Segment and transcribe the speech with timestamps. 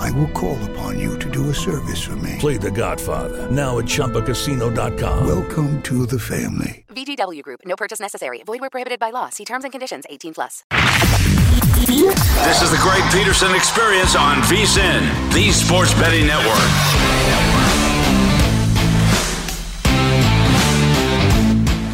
[0.00, 2.36] I will call upon you to do a service for me.
[2.38, 5.26] Play The Godfather now at ChumbaCasino.com.
[5.26, 6.84] Welcome to the family.
[6.88, 7.60] VGW Group.
[7.66, 8.42] No purchase necessary.
[8.44, 9.28] Void where prohibited by law.
[9.28, 10.06] See terms and conditions.
[10.08, 10.64] 18 plus.
[10.70, 16.56] This is the Greg Peterson Experience on VSIN, the Sports Betting Network.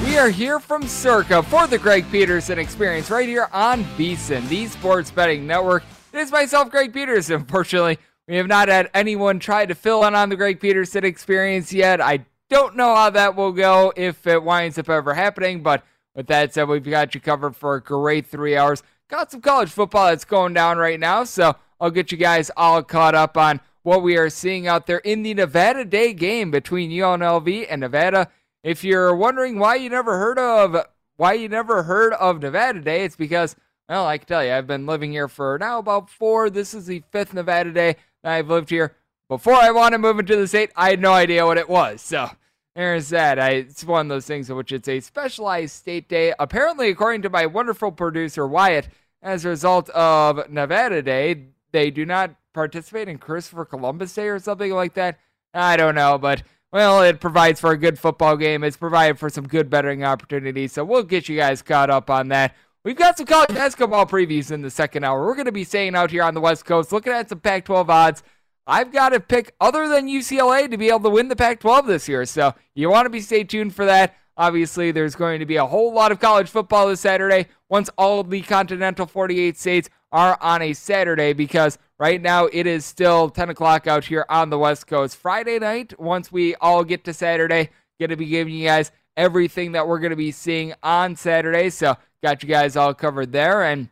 [0.05, 4.67] We are here from Circa for the Greg Peterson Experience right here on VSIN, the
[4.67, 5.83] Sports Betting Network.
[6.17, 7.43] It is myself, Greg Peterson.
[7.43, 11.75] Unfortunately, we have not had anyone try to fill in on the Greg Peterson Experience
[11.75, 12.01] yet.
[12.01, 15.85] I don't know how that will go if it winds up ever happening, but
[16.15, 18.83] with that said, we've got you covered for a great three hours.
[19.09, 22.83] Got some college football that's going down right now, so I'll get you guys all
[22.83, 26.91] caught up on what we are seeing out there in the Nevada Day game between
[26.91, 28.31] UNLV and Nevada.
[28.65, 30.79] If you're wondering why you never heard of
[31.19, 33.55] why you never heard of Nevada Day, it's because
[33.89, 36.51] well, I can tell you, I've been living here for now about four.
[36.51, 38.95] This is the fifth Nevada Day that I've lived here.
[39.29, 42.01] Before I wanted to move into the state, I had no idea what it was.
[42.01, 42.31] So
[42.75, 43.39] there's that.
[43.39, 46.35] I, it's one of those things in which it's a specialized state day.
[46.39, 48.89] Apparently, according to my wonderful producer Wyatt,
[49.23, 54.39] as a result of Nevada Day, they do not participate in Christopher Columbus Day or
[54.39, 55.19] something like that.
[55.53, 56.43] I don't know, but
[56.73, 58.63] well, it provides for a good football game.
[58.63, 60.73] It's provided for some good betting opportunities.
[60.73, 62.55] So we'll get you guys caught up on that.
[62.87, 65.27] We've got some college basketball previews in the second hour.
[65.27, 67.65] We're going to be staying out here on the West Coast, looking at some Pac
[67.65, 68.23] 12 odds.
[68.65, 71.89] I've got to pick other than UCLA to be able to win the Pac 12
[71.89, 72.25] this year.
[72.25, 74.15] So you want to be stay tuned for that.
[74.37, 78.21] Obviously, there's going to be a whole lot of college football this Saturday once all
[78.21, 83.29] of the Continental 48 states are on a Saturday because right now it is still
[83.29, 85.17] 10 o'clock out here on the West Coast.
[85.17, 89.73] Friday night, once we all get to Saturday, going to be giving you guys everything
[89.73, 91.71] that we're going to be seeing on Saturday.
[91.71, 93.63] So, got you guys all covered there.
[93.63, 93.89] And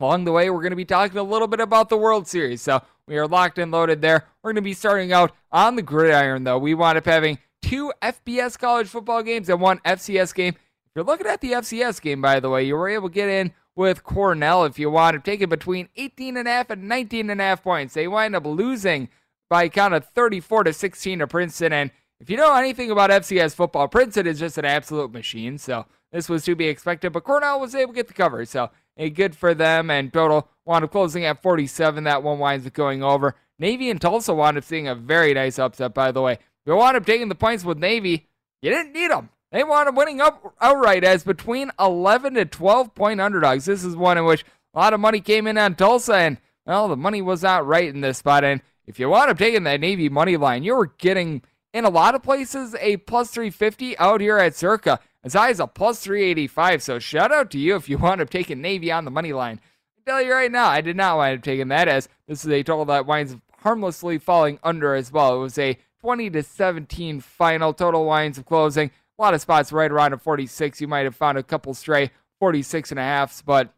[0.00, 2.62] along the way, we're going to be talking a little bit about the World Series.
[2.62, 4.24] So, we are locked and loaded there.
[4.42, 6.58] We're going to be starting out on the gridiron, though.
[6.58, 10.54] We wind up having two FBS college football games and one FCS game.
[10.54, 13.28] If you're looking at the FCS game, by the way, you were able to get
[13.28, 16.88] in with Cornell if you want to take it between 18 and a half and
[16.88, 17.94] 19 and a half points.
[17.94, 19.08] They wind up losing
[19.48, 21.72] by a count of 34 to 16 to Princeton.
[21.72, 21.90] And
[22.20, 25.58] if you know anything about FCS football, Princeton is just an absolute machine.
[25.58, 28.44] So this was to be expected, but Cornell was able to get the cover.
[28.44, 29.90] So a good for them.
[29.90, 32.04] And total wound up closing at 47.
[32.04, 33.34] That one winds up going over.
[33.58, 36.38] Navy and Tulsa wound up seeing a very nice upset, by the way.
[36.64, 38.26] You wound up taking the points with Navy,
[38.60, 39.30] you didn't need them.
[39.52, 43.64] They wound up winning up outright as between 11 to 12 point underdogs.
[43.64, 46.88] This is one in which a lot of money came in on Tulsa, and well,
[46.88, 48.44] the money was not right in this spot.
[48.44, 51.42] And if you wound up taking that Navy money line, you were getting
[51.76, 55.60] in a lot of places a plus 350 out here at Circa, as high as
[55.60, 56.82] a plus 385.
[56.82, 59.60] So shout out to you if you wound up taking Navy on the money line.
[59.98, 62.50] I tell you right now, I did not wind up taking that as this is
[62.50, 65.36] a total that winds up harmlessly falling under as well.
[65.36, 69.70] It was a 20 to 17 final total winds of closing a lot of spots
[69.70, 70.80] right around a 46.
[70.80, 73.74] You might have found a couple stray 46 and a halfs, but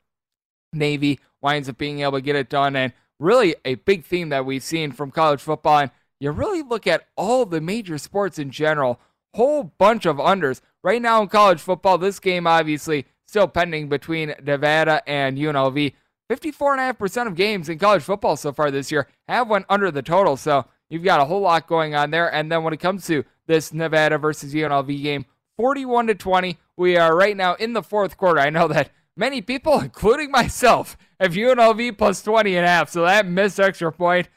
[0.72, 2.76] Navy winds up being able to get it done.
[2.76, 5.78] And really, a big theme that we've seen from college football.
[5.78, 9.00] And you really look at all the major sports in general,
[9.34, 10.60] whole bunch of unders.
[10.82, 15.94] Right now in college football, this game obviously still pending between Nevada and UNLV.
[16.30, 20.36] 54.5% of games in college football so far this year have went under the total.
[20.36, 22.32] So you've got a whole lot going on there.
[22.32, 25.24] And then when it comes to this Nevada versus UNLV game,
[25.56, 26.58] 41 to 20.
[26.76, 28.40] We are right now in the fourth quarter.
[28.40, 32.90] I know that many people, including myself, have UNLV plus 20 and a half.
[32.90, 34.28] So that missed extra point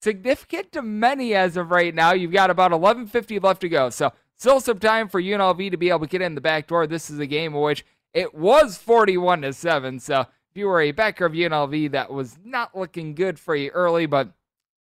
[0.00, 2.12] significant to many as of right now.
[2.12, 3.90] You've got about 11:50 left to go.
[3.90, 6.86] So still some time for UNLV to be able to get in the back door.
[6.86, 7.84] This is a game in which
[8.14, 9.98] it was 41 to 7.
[10.00, 13.70] So if you were a backer of UNLV, that was not looking good for you
[13.70, 14.30] early, but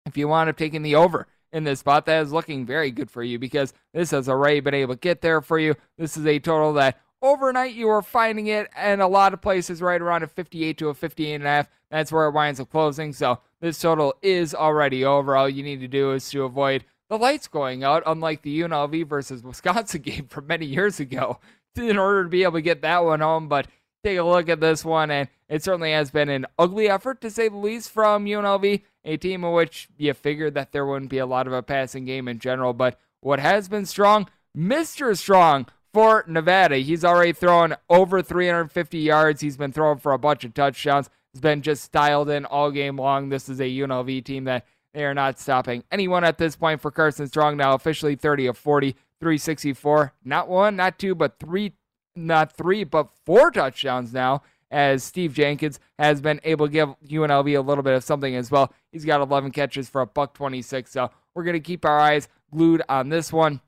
[0.05, 3.11] if you wound up taking the over in this spot, that is looking very good
[3.11, 5.75] for you because this has already been able to get there for you.
[5.97, 9.81] This is a total that overnight you are finding it in a lot of places
[9.81, 11.69] right around a 58 to a 58 and a half.
[11.89, 13.13] That's where it winds up closing.
[13.13, 15.35] So this total is already over.
[15.35, 19.07] All you need to do is to avoid the lights going out, unlike the UNLV
[19.07, 21.39] versus Wisconsin game from many years ago,
[21.75, 23.47] in order to be able to get that one home.
[23.49, 23.67] But
[24.03, 27.29] take a look at this one, and it certainly has been an ugly effort, to
[27.29, 31.17] say the least, from UNLV, a team in which you figured that there wouldn't be
[31.17, 32.73] a lot of a passing game in general.
[32.73, 35.15] But what has been strong, Mr.
[35.17, 36.77] Strong for Nevada.
[36.77, 39.41] He's already thrown over 350 yards.
[39.41, 41.09] He's been throwing for a bunch of touchdowns.
[41.33, 43.29] He's been just styled in all game long.
[43.29, 46.91] This is a UNLV team that they are not stopping anyone at this point for
[46.91, 50.13] Carson Strong now officially 30 of 40, 364.
[50.25, 51.73] Not one, not two, but three,
[52.15, 57.57] not three, but four touchdowns now as Steve Jenkins has been able to give UNLV
[57.57, 58.73] a little bit of something as well.
[58.91, 60.91] He's got 11 catches for a buck 26.
[60.91, 63.61] So we're going to keep our eyes glued on this one.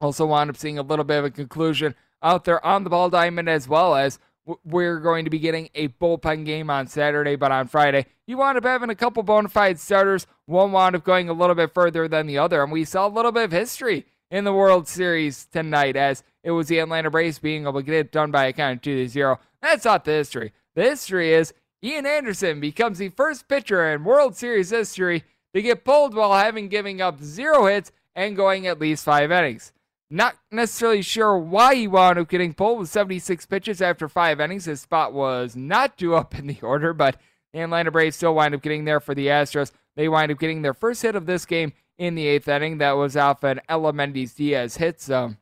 [0.00, 3.10] Also wound up seeing a little bit of a conclusion out there on the ball
[3.10, 4.18] diamond as well as
[4.64, 8.56] we're going to be getting a bullpen game on Saturday, but on Friday, you wound
[8.56, 10.26] up having a couple bona fide starters.
[10.46, 13.10] One wound up going a little bit further than the other, and we saw a
[13.10, 17.38] little bit of history in the World Series tonight as it was the Atlanta Braves
[17.38, 19.38] being able to get it done by a count of 2 to 0.
[19.60, 20.52] That's not the history.
[20.74, 21.52] The history is
[21.82, 25.24] Ian Anderson becomes the first pitcher in World Series history
[25.54, 29.72] to get pulled while having giving up zero hits and going at least five innings.
[30.10, 34.64] Not necessarily sure why he wound up getting pulled with 76 pitches after five innings.
[34.64, 37.16] His spot was not due up in the order, but
[37.52, 39.72] the Atlanta Braves still wind up getting there for the Astros.
[39.96, 42.78] They wind up getting their first hit of this game in the eighth inning.
[42.78, 45.00] That was off an Aledmys Diaz hit.
[45.00, 45.38] So um,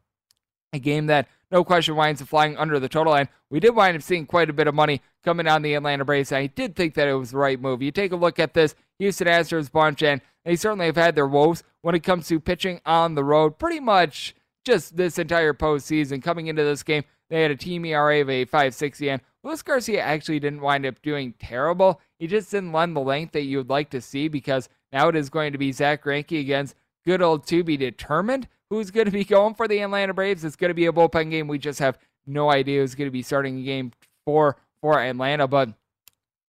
[0.73, 3.29] a game that no question winds up flying under the total line.
[3.51, 6.33] We did wind up seeing quite a bit of money coming on the Atlanta Braves.
[6.33, 7.83] I did think that it was the right move.
[7.83, 11.27] You take a look at this Houston Astros bunch, and they certainly have had their
[11.27, 13.59] woes when it comes to pitching on the road.
[13.59, 14.35] Pretty much
[14.67, 16.23] just this entire postseason.
[16.23, 20.03] Coming into this game, they had a team ERA of a 560, and Luis Garcia
[20.03, 22.01] actually didn't wind up doing terrible.
[22.19, 25.17] He just didn't lend the length that you would like to see because now it
[25.17, 26.75] is going to be Zack Greinke against
[27.05, 28.49] good old to be determined.
[28.69, 30.45] Who's going to be going for the Atlanta Braves?
[30.45, 31.47] It's going to be a bullpen game.
[31.47, 33.93] We just have no idea who's going to be starting a game
[34.25, 35.71] for for Atlanta, but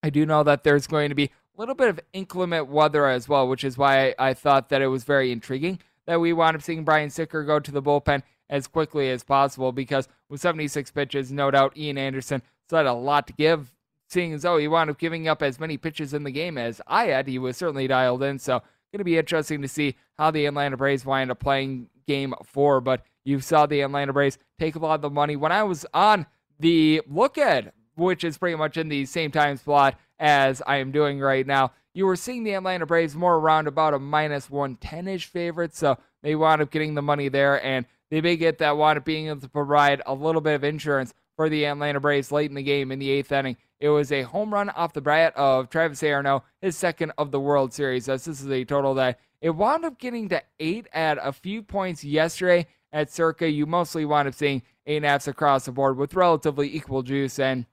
[0.03, 3.29] I do know that there's going to be a little bit of inclement weather as
[3.29, 6.55] well, which is why I, I thought that it was very intriguing that we wound
[6.55, 10.89] up seeing Brian Snitker go to the bullpen as quickly as possible because with 76
[10.91, 13.73] pitches, no doubt Ian Anderson still had a lot to give.
[14.09, 16.81] Seeing as though he wound up giving up as many pitches in the game as
[16.87, 18.39] I had, he was certainly dialed in.
[18.39, 18.61] So,
[18.93, 22.79] going to be interesting to see how the Atlanta Braves wind up playing game four.
[22.79, 25.35] But you saw the Atlanta Braves take a lot of the money.
[25.35, 26.25] When I was on
[26.57, 30.91] the look at, which is pretty much in the same time slot as I am
[30.91, 35.07] doing right now, you were seeing the Atlanta Braves more around about a minus 110
[35.07, 35.75] ish favorite.
[35.75, 39.05] So they wound up getting the money there, and they may get that wound up
[39.05, 42.55] being able to provide a little bit of insurance for the Atlanta Braves late in
[42.55, 43.57] the game in the eighth inning.
[43.79, 47.39] It was a home run off the bat of Travis d'Arnaud, his second of the
[47.39, 48.09] World Series.
[48.09, 51.61] As this is a total that it wound up getting to eight at a few
[51.61, 53.49] points yesterday at Circa.
[53.49, 57.03] You mostly wound up seeing eight and a halfs across the board with relatively equal
[57.03, 57.65] juice and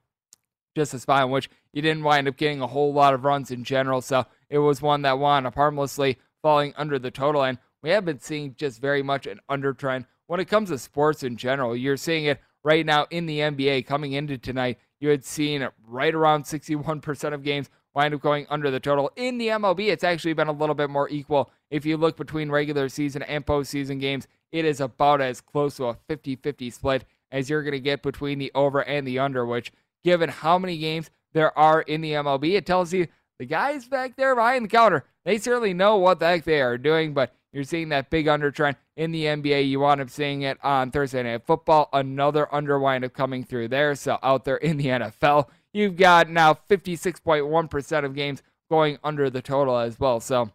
[0.75, 3.49] just a spot in which you didn't wind up getting a whole lot of runs
[3.49, 4.01] in general.
[4.01, 7.43] So it was one that wound up harmlessly falling under the total.
[7.43, 11.23] And we have been seeing just very much an undertrend when it comes to sports
[11.23, 11.75] in general.
[11.75, 14.79] You're seeing it right now in the NBA coming into tonight.
[14.99, 19.11] You had seen right around 61% of games wind up going under the total.
[19.15, 21.51] In the MLB, it's actually been a little bit more equal.
[21.69, 25.85] If you look between regular season and postseason games, it is about as close to
[25.85, 29.45] a 50 50 split as you're going to get between the over and the under,
[29.45, 29.71] which
[30.05, 33.07] given how many games there are in the MLB, it tells you
[33.39, 36.77] the guys back there behind the counter, they certainly know what the heck they are
[36.77, 39.67] doing, but you're seeing that big under trend in the NBA.
[39.67, 41.89] You wind up seeing it on Thursday Night Football.
[41.91, 43.95] Another under wind up coming through there.
[43.95, 49.41] So out there in the NFL, you've got now 56.1% of games going under the
[49.41, 50.19] total as well.
[50.19, 50.51] So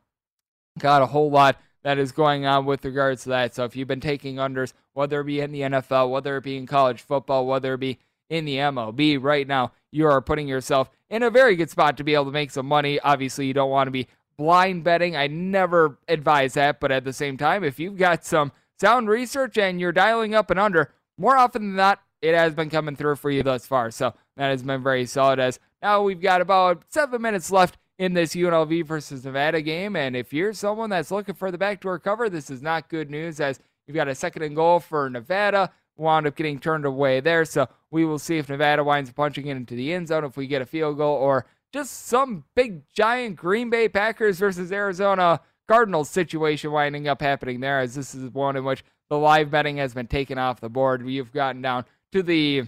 [0.79, 3.55] got a whole lot that is going on with regards to that.
[3.55, 6.57] So if you've been taking unders, whether it be in the NFL, whether it be
[6.57, 7.99] in college football, whether it be
[8.31, 12.05] in the MLB, right now you are putting yourself in a very good spot to
[12.05, 12.99] be able to make some money.
[13.01, 14.07] Obviously, you don't want to be
[14.39, 15.17] blind betting.
[15.17, 19.59] I never advise that, but at the same time, if you've got some sound research
[19.59, 23.17] and you're dialing up and under, more often than not, it has been coming through
[23.17, 23.91] for you thus far.
[23.91, 25.39] So that has been very solid.
[25.39, 29.97] As now we've got about seven minutes left in this UNLV versus Nevada game.
[29.97, 33.41] And if you're someone that's looking for the backdoor cover, this is not good news
[33.41, 35.71] as you've got a second and goal for Nevada.
[36.01, 37.45] Wound up getting turned away there.
[37.45, 40.47] So we will see if Nevada winds punching it into the end zone, if we
[40.47, 46.11] get a field goal, or just some big giant Green Bay Packers versus Arizona Cardinals
[46.11, 49.93] situation winding up happening there, as this is one in which the live betting has
[49.93, 51.05] been taken off the board.
[51.05, 52.65] We've gotten down to the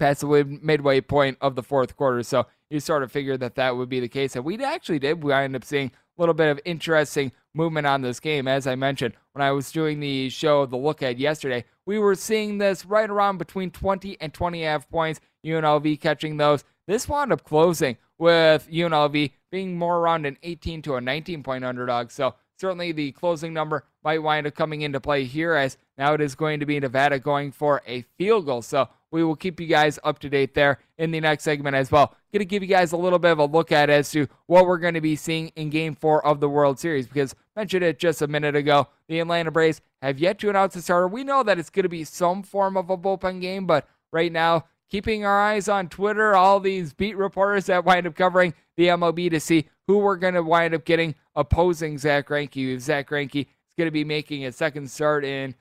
[0.00, 3.76] past the midway point of the fourth quarter, so you sort of figured that that
[3.76, 5.22] would be the case, and we actually did.
[5.22, 9.14] We ended up seeing little bit of interesting movement on this game, as I mentioned
[9.32, 11.64] when I was doing the show, the look at yesterday.
[11.86, 15.20] We were seeing this right around between 20 and 20 half points.
[15.44, 16.64] UNLV catching those.
[16.86, 21.64] This wound up closing with UNLV being more around an 18 to a 19 point
[21.64, 22.10] underdog.
[22.10, 26.20] So certainly the closing number might wind up coming into play here as now it
[26.20, 28.62] is going to be Nevada going for a field goal.
[28.62, 31.90] So we will keep you guys up to date there in the next segment as
[31.90, 32.14] well.
[32.32, 34.66] Going to give you guys a little bit of a look at as to what
[34.66, 37.98] we're going to be seeing in game four of the World Series because mentioned it
[37.98, 38.88] just a minute ago.
[39.08, 41.08] The Atlanta Braves have yet to announce a starter.
[41.08, 44.30] We know that it's going to be some form of a bullpen game, but right
[44.30, 48.88] now keeping our eyes on Twitter, all these beat reporters that wind up covering the
[48.88, 52.78] MLB to see who we're going to wind up getting opposing Zack Greinke.
[52.78, 55.54] Zack Greinke is going to be making a second start in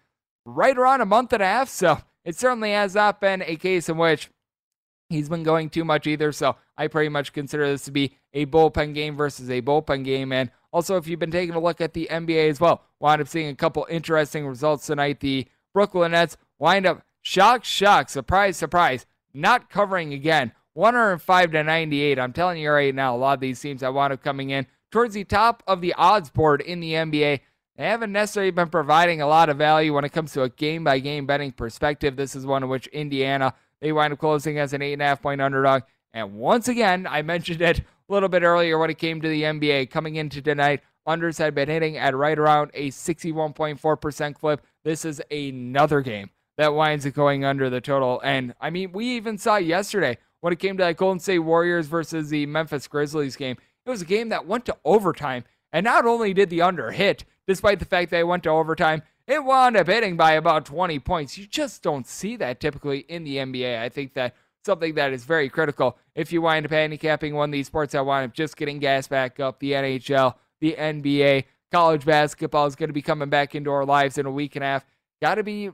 [0.46, 3.88] right around a month and a half, so it certainly has not been a case
[3.88, 4.30] in which
[5.08, 6.34] he's been going too much either.
[6.34, 10.34] So I pretty much consider this to be a bullpen game versus a bullpen game.
[10.34, 13.30] And also, if you've been taking a look at the NBA as well, wind up
[13.30, 15.22] seeing a couple interesting results tonight.
[15.22, 20.52] The Brooklyn Nets wind up shock, shock, surprise, surprise, not covering again.
[20.74, 22.20] 105 to 98.
[22.20, 24.68] I'm telling you right now, a lot of these teams that wound up coming in
[24.92, 27.40] towards the top of the odds board in the NBA.
[27.78, 30.84] They haven't necessarily been providing a lot of value when it comes to a game
[30.84, 32.16] by game betting perspective.
[32.16, 35.84] This is one in which Indiana, they wind up closing as an 8.5 point underdog.
[36.12, 39.44] And once again, I mentioned it a little bit earlier when it came to the
[39.44, 39.92] NBA.
[39.92, 44.66] Coming into tonight, unders had been hitting at right around a 61.4% clip.
[44.84, 48.20] This is another game that winds up going under the total.
[48.24, 51.86] And I mean, we even saw yesterday when it came to that Golden State Warriors
[51.86, 53.58] versus the Memphis Grizzlies game.
[53.86, 55.44] It was a game that went to overtime.
[55.72, 59.44] And not only did the under hit, despite the fact they went to overtime, it
[59.44, 61.38] wound up hitting by about 20 points.
[61.38, 63.80] You just don't see that typically in the NBA.
[63.80, 64.36] I think that
[64.66, 68.06] something that is very critical if you wind up handicapping one of these sports that
[68.06, 72.90] wind up just getting gas back up, the NHL, the NBA, college basketball is going
[72.90, 74.86] to be coming back into our lives in a week and a half.
[75.22, 75.72] Got to be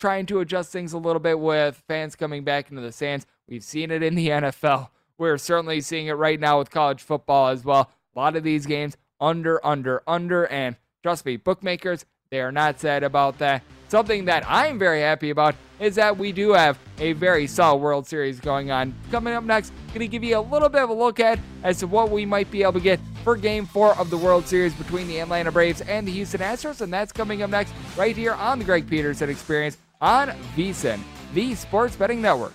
[0.00, 3.26] trying to adjust things a little bit with fans coming back into the stands.
[3.48, 4.88] We've seen it in the NFL.
[5.16, 7.90] We're certainly seeing it right now with college football as well.
[8.14, 12.80] A lot of these games under, under, under, and trust me, bookmakers, they are not
[12.80, 13.62] sad about that.
[13.88, 18.06] Something that I'm very happy about is that we do have a very solid World
[18.06, 18.94] Series going on.
[19.10, 21.78] Coming up next, going to give you a little bit of a look at as
[21.80, 24.72] to what we might be able to get for Game 4 of the World Series
[24.72, 28.32] between the Atlanta Braves and the Houston Astros, and that's coming up next right here
[28.32, 31.00] on the Greg Peterson Experience on VSIN,
[31.34, 32.54] the Sports Betting Network.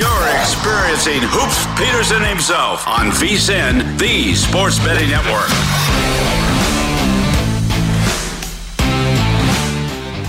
[0.00, 5.46] You're experiencing Hoops Peterson himself on VSIN, the Sports Betting Network.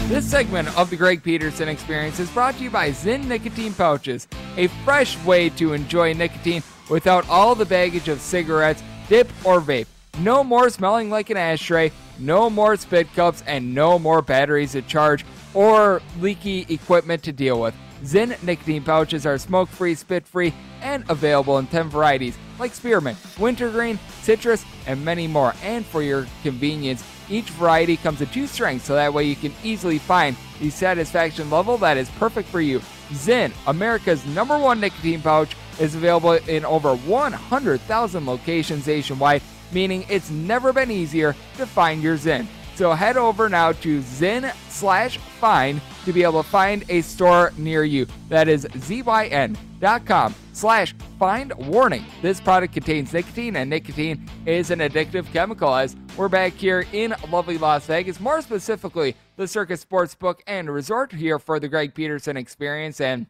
[0.09, 4.27] This segment of the Greg Peterson Experience is brought to you by Zyn Nicotine Pouches,
[4.57, 9.87] a fresh way to enjoy nicotine without all the baggage of cigarettes, dip, or vape.
[10.19, 14.81] No more smelling like an ashtray, no more spit cups, and no more batteries to
[14.81, 15.23] charge
[15.53, 17.73] or leaky equipment to deal with.
[18.03, 23.17] Zyn nicotine pouches are smoke free, spit free, and available in 10 varieties like spearmint,
[23.39, 25.53] wintergreen, citrus, and many more.
[25.63, 29.53] And for your convenience, each variety comes in two strengths so that way you can
[29.63, 32.79] easily find the satisfaction level that is perfect for you.
[33.09, 39.41] Zyn, America's number one nicotine pouch, is available in over 100,000 locations nationwide,
[39.71, 42.45] meaning it's never been easier to find your Zyn.
[42.75, 47.53] So head over now to Zyn slash find to be able to find a store
[47.57, 48.07] near you.
[48.29, 52.05] That is zyn.com slash find warning.
[52.21, 55.73] This product contains nicotine, and nicotine is an addictive chemical.
[55.75, 61.11] As we're back here in lovely Las Vegas, more specifically, the Circa Sportsbook and Resort
[61.11, 63.01] here for the Greg Peterson experience.
[63.01, 63.27] And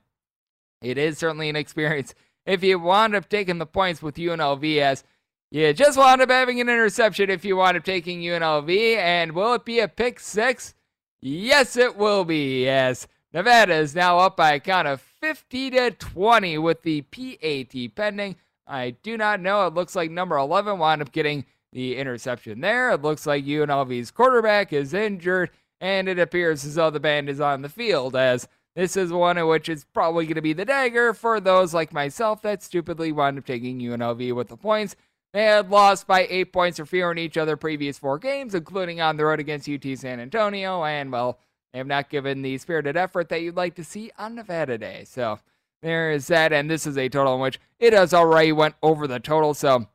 [0.81, 2.13] it is certainly an experience
[2.45, 5.03] if you wound up taking the points with UNLV as
[5.51, 8.97] you just wound up having an interception if you wound up taking UNLV.
[8.97, 10.73] And will it be a pick six?
[11.21, 12.63] Yes, it will be.
[12.63, 13.07] Yes.
[13.33, 18.35] Nevada is now up by a count of 50 to 20 with the PAT pending.
[18.67, 19.67] I do not know.
[19.67, 22.91] It looks like number 11 wound up getting the interception there.
[22.91, 27.39] It looks like UNLV's quarterback is injured, and it appears as though the band is
[27.39, 30.65] on the field as this is one in which is probably going to be the
[30.65, 34.95] dagger for those like myself that stupidly wound up taking UNLV with the points.
[35.33, 38.53] They had lost by eight points or fewer in each of their previous four games,
[38.53, 41.39] including on the road against UT San Antonio, and well,
[41.71, 45.05] they have not given the spirited effort that you'd like to see on Nevada Day.
[45.05, 45.39] So
[45.81, 49.07] there is that, and this is a total in which it has already went over
[49.07, 49.53] the total.
[49.53, 49.87] So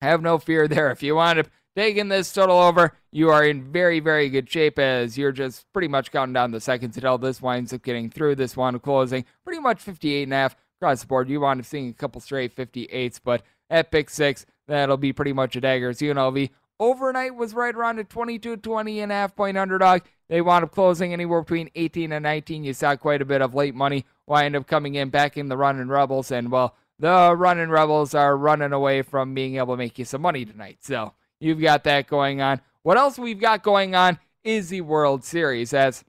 [0.00, 0.90] have no fear there.
[0.90, 4.78] If you wind up taking this total over, you are in very, very good shape
[4.78, 8.36] as you're just pretty much counting down the seconds until this winds up getting through.
[8.36, 11.28] This one closing pretty much 58 and a half across the board.
[11.28, 15.32] You wind up seeing a couple straight 58s, but at pick six, that'll be pretty
[15.32, 15.92] much a dagger.
[15.92, 20.02] So UNLV overnight was right around a 22 20 and a half point underdog.
[20.28, 22.64] They wound up closing anywhere between 18 and 19.
[22.64, 24.06] You saw quite a bit of late money.
[24.26, 28.72] Wind up coming in backing the running Rebels, and well, the running Rebels are running
[28.72, 30.78] away from being able to make you some money tonight.
[30.82, 32.60] So you've got that going on.
[32.82, 36.04] What else we've got going on is the World Series as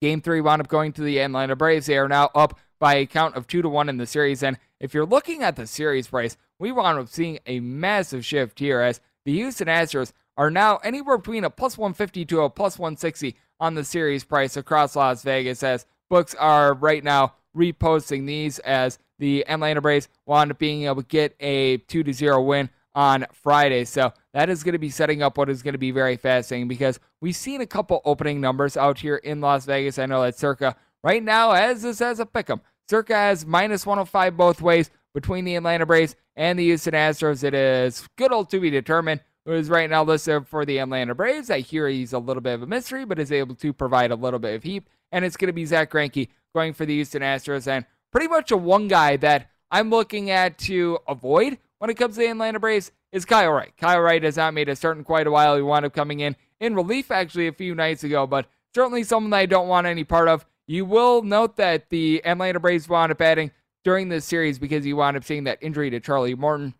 [0.00, 1.86] Game three wound up going to the Atlanta Braves.
[1.86, 4.42] They are now up by a count of two to one in the series.
[4.42, 8.58] And if you're looking at the series price, we wound up seeing a massive shift
[8.58, 12.78] here as the Houston Astros are now anywhere between a plus 150 to a plus
[12.78, 18.58] 160 on the series price across Las Vegas as books are right now reposting these
[18.60, 22.68] as the Atlanta Braves wound up being able to get a 2 to 0 win
[22.94, 23.84] on Friday.
[23.84, 26.68] So that is going to be setting up what is going to be very fascinating
[26.68, 29.98] because we've seen a couple opening numbers out here in Las Vegas.
[29.98, 33.84] I know that Circa right now, as this as a pick 'em, Circa has minus
[33.86, 37.42] 105 both ways between the Atlanta Braves and the Houston Astros.
[37.42, 39.22] It is good old to be determined.
[39.46, 41.50] Who is right now listed for the Atlanta Braves?
[41.50, 44.14] I hear he's a little bit of a mystery, but is able to provide a
[44.14, 44.86] little bit of heat.
[45.10, 48.50] And it's going to be Zack Greinke going for the Houston Astros, and pretty much
[48.50, 52.60] a one guy that I'm looking at to avoid when it comes to the Atlanta
[52.60, 53.72] Braves is Kyle Wright.
[53.78, 55.56] Kyle Wright has not made a start in quite a while.
[55.56, 59.30] He wound up coming in in relief actually a few nights ago, but certainly someone
[59.30, 60.44] that I don't want any part of.
[60.66, 63.50] You will note that the Atlanta Braves wound up adding
[63.86, 66.74] during this series because you wind up seeing that injury to Charlie Morton.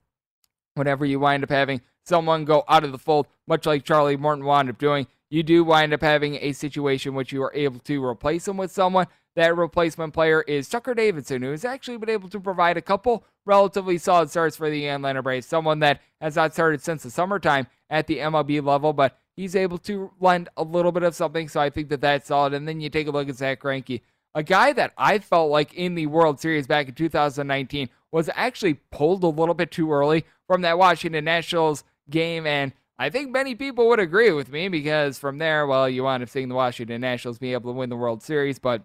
[0.75, 4.45] Whenever you wind up having someone go out of the fold, much like Charlie Morton
[4.45, 8.05] wound up doing, you do wind up having a situation which you are able to
[8.05, 9.07] replace him with someone.
[9.37, 13.23] That replacement player is Tucker Davidson, who has actually been able to provide a couple
[13.45, 15.47] relatively solid starts for the Atlanta Braves.
[15.47, 19.79] Someone that has not started since the summertime at the MLB level, but he's able
[19.79, 21.47] to lend a little bit of something.
[21.49, 22.53] So I think that that's solid.
[22.53, 24.01] And then you take a look at Zack Greinke,
[24.37, 28.75] a guy that I felt like in the World Series back in 2019 was actually
[28.75, 32.47] pulled a little bit too early from that Washington Nationals game.
[32.47, 36.23] And I think many people would agree with me because from there, well, you wind
[36.23, 38.59] up seeing the Washington Nationals be able to win the World Series.
[38.59, 38.83] But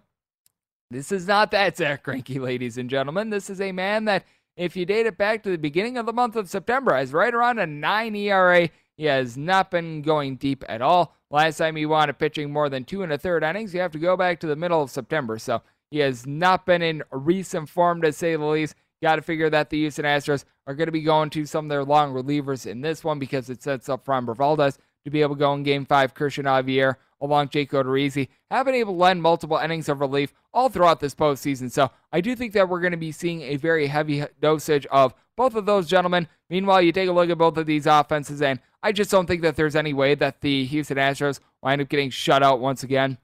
[0.90, 3.28] this is not that Zack Greinke, ladies and gentlemen.
[3.28, 4.24] This is a man that,
[4.56, 7.34] if you date it back to the beginning of the month of September, has right
[7.34, 8.70] around a 9 ERA.
[8.96, 11.16] He has not been going deep at all.
[11.30, 13.98] Last time he wanted pitching more than two and a third innings, you have to
[13.98, 15.38] go back to the middle of September.
[15.38, 18.74] So he has not been in recent form, to say the least.
[19.02, 21.68] Got to figure that the Houston Astros are going to be going to some of
[21.70, 25.34] their long relievers in this one because it sets up Framber Valdez to be able
[25.34, 26.14] to go in game five.
[26.14, 30.68] Cristian Javier along Jake Odorizzi have been able to lend multiple innings of relief all
[30.68, 31.70] throughout this postseason.
[31.70, 35.14] So I do think that we're going to be seeing a very heavy dosage of
[35.36, 36.28] both of those gentlemen.
[36.50, 39.42] Meanwhile, you take a look at both of these offenses, and I just don't think
[39.42, 43.18] that there's any way that the Houston Astros wind up getting shut out once again.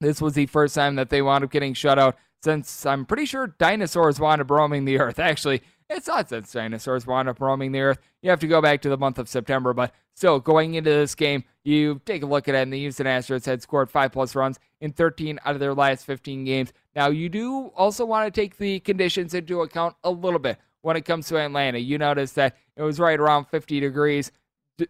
[0.00, 3.26] This was the first time that they wound up getting shut out since I'm pretty
[3.26, 5.18] sure dinosaurs wound up roaming the earth.
[5.20, 7.98] Actually, it's not since dinosaurs wound up roaming the earth.
[8.22, 11.14] You have to go back to the month of September, but still, going into this
[11.14, 14.34] game, you take a look at it, and the Houston Astros had scored five plus
[14.34, 16.72] runs in 13 out of their last 15 games.
[16.94, 20.96] Now, you do also want to take the conditions into account a little bit when
[20.96, 21.78] it comes to Atlanta.
[21.78, 24.32] You notice that it was right around 50 degrees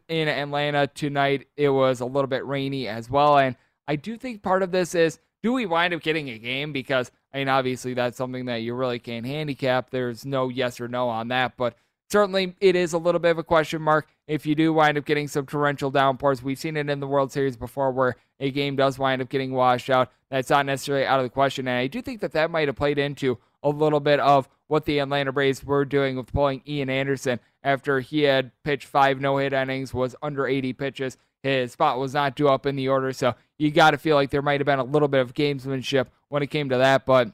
[0.08, 1.48] in Atlanta tonight.
[1.56, 4.94] It was a little bit rainy as well, and I do think part of this
[4.94, 6.72] is do we wind up getting a game?
[6.72, 9.90] Because, I mean, obviously that's something that you really can't handicap.
[9.90, 11.76] There's no yes or no on that, but
[12.10, 15.04] certainly it is a little bit of a question mark if you do wind up
[15.04, 16.42] getting some torrential downpours.
[16.42, 19.52] We've seen it in the World Series before where a game does wind up getting
[19.52, 20.12] washed out.
[20.30, 21.66] That's not necessarily out of the question.
[21.66, 24.84] And I do think that that might have played into a little bit of what
[24.84, 29.36] the Atlanta Braves were doing with pulling Ian Anderson after he had pitched five no
[29.36, 31.16] hit innings, was under 80 pitches.
[31.42, 33.12] His spot was not due up in the order.
[33.12, 36.06] So you got to feel like there might have been a little bit of gamesmanship
[36.28, 37.04] when it came to that.
[37.06, 37.32] But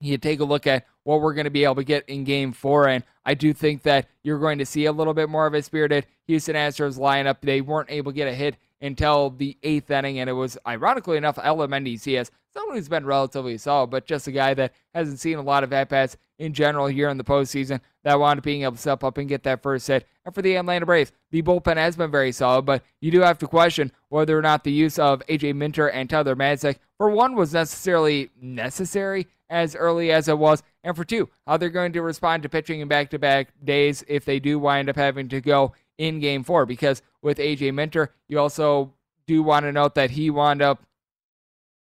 [0.00, 2.52] you take a look at what we're going to be able to get in game
[2.52, 2.88] four.
[2.88, 5.62] And I do think that you're going to see a little bit more of a
[5.62, 7.36] spirited Houston Astros lineup.
[7.40, 11.16] They weren't able to get a hit until the eighth inning, and it was ironically
[11.16, 12.06] enough Mendes
[12.56, 15.72] someone who's been relatively solid, but just a guy that hasn't seen a lot of
[15.72, 19.02] at bats in general here in the postseason that wound up being able to step
[19.02, 20.06] up and get that first hit.
[20.24, 23.38] And for the Atlanta Braves, the bullpen has been very solid, but you do have
[23.38, 27.34] to question whether or not the use of AJ Minter and Tyler Matzek, for one,
[27.34, 32.02] was necessarily necessary as early as it was, and for two, how they're going to
[32.02, 35.40] respond to pitching in back to back days if they do wind up having to
[35.40, 36.66] go in game four.
[36.66, 38.92] Because with AJ Minter, you also
[39.26, 40.82] do want to note that he wound up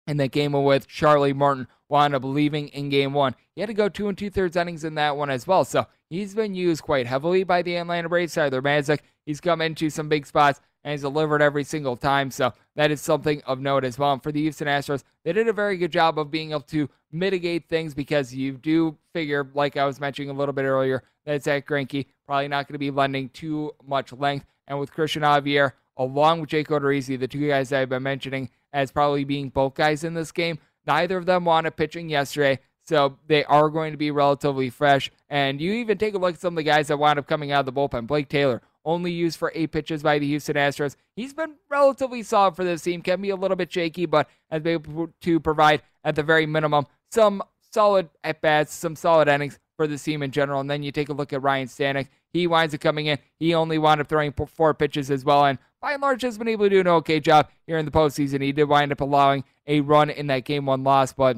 [0.07, 3.35] in that game with Charlie Morton wound up leaving in game one.
[3.55, 5.65] He had to go two and two thirds innings in that one as well.
[5.65, 8.33] So he's been used quite heavily by the Atlanta Braves.
[8.33, 12.31] Tyler Matzek, he's come into some big spots and he's delivered every single time.
[12.31, 14.13] So that is something of note as well.
[14.13, 16.89] And for the Houston Astros, they did a very good job of being able to
[17.11, 21.43] mitigate things because you do figure, like I was mentioning a little bit earlier, that
[21.43, 24.45] Zack Greinke probably not going to be lending too much length.
[24.67, 28.91] And with Cristian Javier, along with Jake Odorizzi, the two guys I've been mentioning as
[28.91, 32.59] probably being both guys in this game, neither of them up pitching yesterday.
[32.83, 35.11] So they are going to be relatively fresh.
[35.29, 37.51] And you even take a look at some of the guys that wound up coming
[37.51, 38.07] out of the bullpen.
[38.07, 40.95] Blake Taylor, only used for eight pitches by the Houston Astros.
[41.13, 43.01] He's been relatively solid for this team.
[43.01, 46.45] Can be a little bit shaky, but has been able to provide, at the very
[46.45, 50.59] minimum, some solid at bats, some solid innings for the team in general.
[50.59, 52.07] And then you take a look at Ryan Stanek.
[52.33, 53.19] He winds up coming in.
[53.37, 56.47] He only wound up throwing four pitches as well, and by and large has been
[56.47, 58.41] able to do an okay job here in the postseason.
[58.41, 61.37] He did wind up allowing a run in that game one loss, but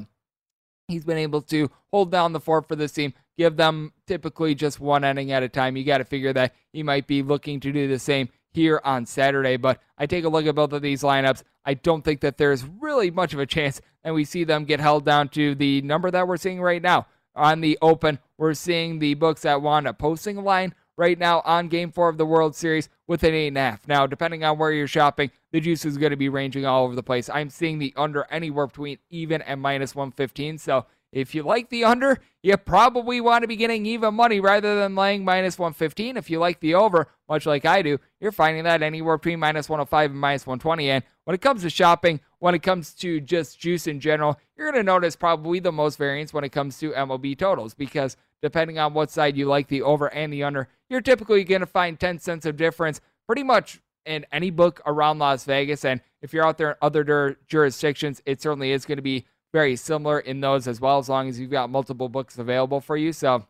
[0.88, 4.80] he's been able to hold down the fort for this team, give them typically just
[4.80, 5.76] one inning at a time.
[5.76, 9.06] You got to figure that he might be looking to do the same here on
[9.06, 9.56] Saturday.
[9.56, 11.42] But I take a look at both of these lineups.
[11.64, 14.80] I don't think that there's really much of a chance, and we see them get
[14.80, 18.18] held down to the number that we're seeing right now on the open.
[18.38, 22.26] We're seeing the books wound up posting line right now on game four of the
[22.26, 23.88] World Series with an eight and a half.
[23.88, 26.94] Now, depending on where you're shopping, the juice is going to be ranging all over
[26.94, 27.30] the place.
[27.30, 30.58] I'm seeing the under anywhere between even and minus 115.
[30.58, 34.78] So If you like the under, you probably want to be getting even money rather
[34.78, 36.16] than laying minus 115.
[36.16, 39.68] If you like the over, much like I do, you're finding that anywhere between minus
[39.68, 40.90] 105 and minus 120.
[40.90, 44.70] And when it comes to shopping, when it comes to just juice in general, you're
[44.70, 48.78] going to notice probably the most variance when it comes to MLB totals because depending
[48.78, 51.98] on what side you like, the over and the under, you're typically going to find
[51.98, 55.84] 10 cents of difference pretty much in any book around Las Vegas.
[55.84, 59.76] And if you're out there in other jurisdictions, it certainly is going to be very
[59.76, 63.12] similar in those as well, as long as you've got multiple books available for you.
[63.12, 63.44] So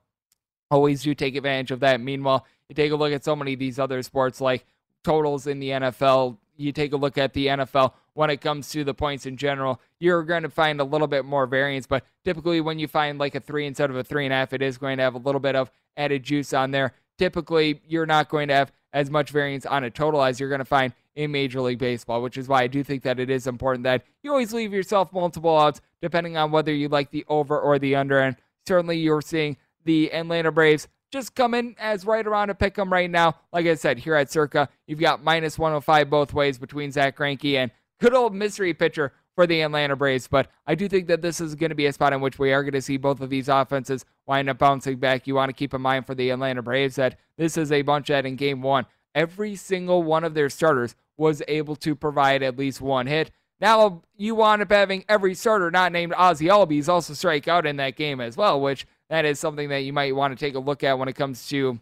[0.71, 2.01] always do take advantage of that.
[2.01, 4.65] Meanwhile, you take a look at so many of these other sports like
[5.05, 6.39] totals in the NFL.
[6.57, 9.81] You take a look at the NFL when it comes to the points in general,
[9.99, 11.87] you're going to find a little bit more variance.
[11.87, 14.53] But typically, when you find like a three instead of a three and a half,
[14.53, 16.93] it is going to have a little bit of added juice on there.
[17.19, 20.61] Typically, you're not going to have as much variance on a total as you're going
[20.61, 23.47] to find in Major League Baseball, which is why I do think that it is
[23.47, 27.59] important that you always leave yourself multiple outs depending on whether you like the over
[27.59, 28.19] or the under.
[28.19, 32.79] And certainly you're seeing the Atlanta Braves just come in as right around a pick
[32.79, 33.37] 'em right now.
[33.53, 37.57] Like I said, here at Circa, you've got minus 105 both ways between Zack Greinke
[37.57, 40.29] and good old mystery pitcher for the Atlanta Braves.
[40.29, 42.53] But I do think that this is going to be a spot in which we
[42.53, 45.27] are going to see both of these offenses wind up bouncing back.
[45.27, 48.09] You want to keep in mind for the Atlanta Braves that this is a bunch
[48.09, 52.59] that in game one, every single one of their starters was able to provide at
[52.59, 53.31] least one hit.
[53.61, 57.77] Now you wind up having every starter not named Ozzie Albies also strike out in
[57.77, 60.61] that game as well, which that is something that you might want to take a
[60.61, 61.79] look at when it comes to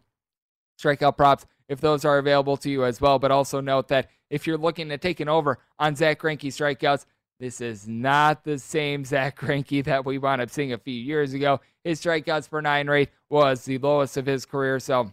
[0.81, 3.19] strikeout props if those are available to you as well.
[3.19, 7.07] But also note that if you're looking at taking over on Zack Greinke strikeouts,
[7.39, 11.33] this is not the same Zack Greinke that we wound up seeing a few years
[11.33, 11.61] ago.
[11.85, 15.13] His strikeouts per nine rate was the lowest of his career, so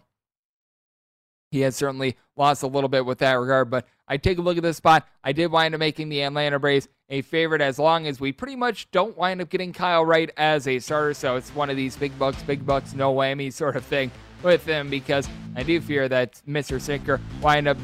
[1.50, 3.70] he has certainly lost a little bit with that regard.
[3.70, 5.06] But I take a look at this spot.
[5.24, 8.56] I did wind up making the Atlanta Braves a favorite as long as we pretty
[8.56, 11.14] much don't wind up getting Kyle Wright as a starter.
[11.14, 14.10] So it's one of these big bucks, big bucks, no whammy sort of thing
[14.42, 16.78] with him because I do fear that Mr.
[16.78, 17.78] Snitker wind up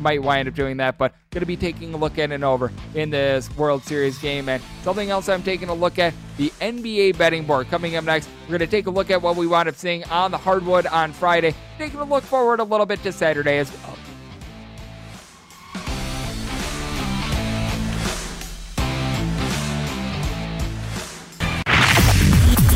[0.00, 2.72] might wind up doing that, but going to be taking a look at an over
[2.94, 4.48] in this World Series game.
[4.48, 8.28] And something else I'm taking a look at the NBA betting board coming up next.
[8.42, 10.86] We're going to take a look at what we wound up seeing on the hardwood
[10.86, 13.98] on Friday, taking a look forward a little bit to Saturday as well.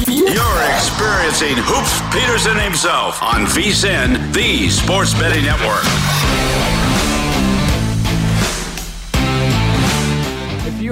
[0.06, 6.71] You're experiencing Hoops Peterson himself on VSIN, the Sports Betting Network.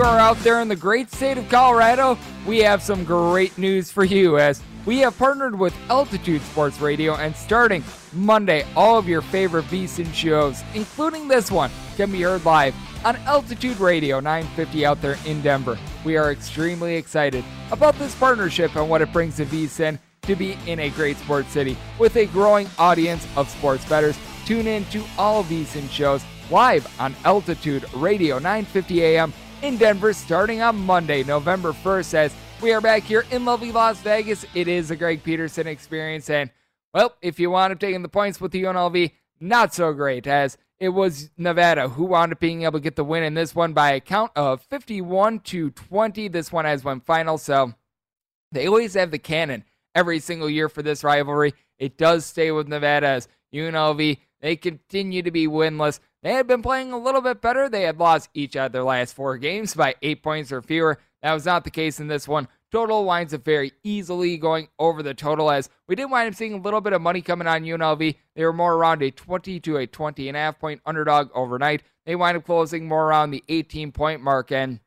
[0.00, 3.90] You are out there in the great state of Colorado, we have some great news
[3.90, 7.84] for you as we have partnered with Altitude Sports Radio and starting
[8.14, 13.16] Monday, all of your favorite VSIN shows, including this one, can be heard live on
[13.26, 15.78] Altitude Radio 950 out there in Denver.
[16.02, 20.56] We are extremely excited about this partnership and what it brings to VSIN to be
[20.66, 24.18] in a great sports city with a growing audience of sports bettors.
[24.46, 30.62] Tune in to all VSIN shows live on Altitude Radio 950 AM in Denver starting
[30.62, 34.46] on Monday, November 1st as we are back here in lovely Las Vegas.
[34.54, 36.50] It is a Greg Peterson experience and
[36.94, 40.56] well, if you wound up taking the points with the UNLV, not so great as
[40.78, 43.74] it was Nevada who wound up being able to get the win in this one
[43.74, 46.28] by a count of 51 to 20.
[46.28, 47.74] This one has one final, so
[48.52, 51.52] they always have the cannon every single year for this rivalry.
[51.78, 54.18] It does stay with Nevada as UNLV.
[54.40, 56.00] They continue to be winless.
[56.22, 57.68] They had been playing a little bit better.
[57.68, 60.98] They had lost each of their last four games by eight points or fewer.
[61.22, 62.48] That was not the case in this one.
[62.70, 66.52] Total winds up very easily going over the total as we did wind up seeing
[66.52, 68.14] a little bit of money coming on UNLV.
[68.36, 71.82] They were more around a 20 to a 20 and a half point underdog overnight.
[72.06, 74.80] They wind up closing more around the 18 point mark and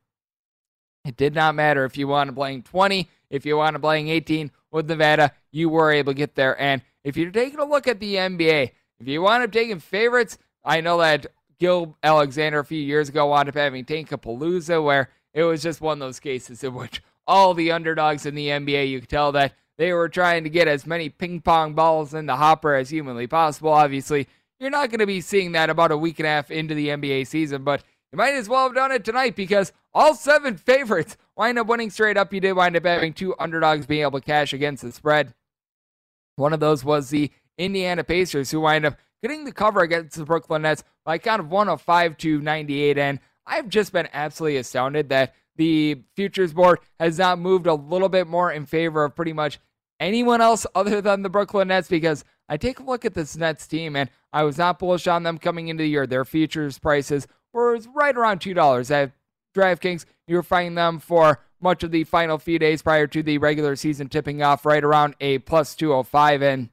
[1.04, 4.88] it did not matter if you wanted playing 20, if you wanted playing 18 with
[4.88, 6.58] Nevada, you were able to get there.
[6.58, 10.38] And if you're taking a look at the NBA, if you wind up taking favorites,
[10.64, 11.26] I know that
[11.58, 15.94] Gil Alexander a few years ago wound up having Tankapalooza where it was just one
[15.94, 18.88] of those cases in which all the underdogs in the NBA.
[18.88, 22.26] You could tell that they were trying to get as many ping pong balls in
[22.26, 23.70] the hopper as humanly possible.
[23.70, 26.74] Obviously, you're not going to be seeing that about a week and a half into
[26.74, 30.56] the NBA season, but you might as well have done it tonight because all seven
[30.56, 32.32] favorites wind up winning straight up.
[32.32, 35.34] You did wind up having two underdogs being able to cash against the spread.
[36.36, 40.24] One of those was the Indiana Pacers, who wind up getting the cover against the
[40.24, 42.98] Brooklyn Nets by kind of 105 to 98.
[42.98, 48.10] And I've just been absolutely astounded that the futures board has not moved a little
[48.10, 49.58] bit more in favor of pretty much
[49.98, 53.66] anyone else other than the Brooklyn Nets because I take a look at this Nets
[53.66, 56.06] team and I was not bullish on them coming into the year.
[56.06, 58.90] Their futures prices were right around $2.
[58.90, 59.12] At
[59.56, 63.38] DraftKings, you were finding them for much of the final few days prior to the
[63.38, 66.42] regular season tipping off right around a plus 205.
[66.42, 66.68] And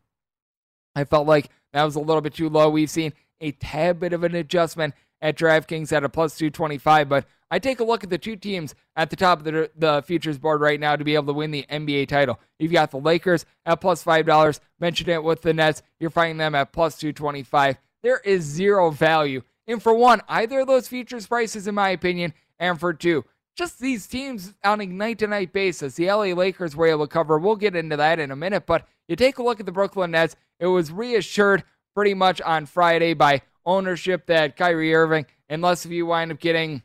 [0.97, 2.69] I felt like that was a little bit too low.
[2.69, 7.25] We've seen a tad bit of an adjustment at DraftKings at a plus 225, but
[7.49, 10.37] I take a look at the two teams at the top of the, the futures
[10.37, 12.39] board right now to be able to win the NBA title.
[12.59, 14.59] You've got the Lakers at plus $5.
[14.79, 15.83] Mentioned it with the Nets.
[15.99, 17.77] You're finding them at plus 225.
[18.03, 19.41] There is zero value.
[19.67, 23.25] And for one, either of those futures prices, in my opinion, and for two,
[23.55, 25.95] just these teams on a night to night basis.
[25.95, 27.37] The LA Lakers were able to cover.
[27.37, 30.11] We'll get into that in a minute, but you take a look at the Brooklyn
[30.11, 30.35] Nets.
[30.59, 36.05] It was reassured pretty much on Friday by ownership that Kyrie Irving, unless if you
[36.05, 36.81] wind up getting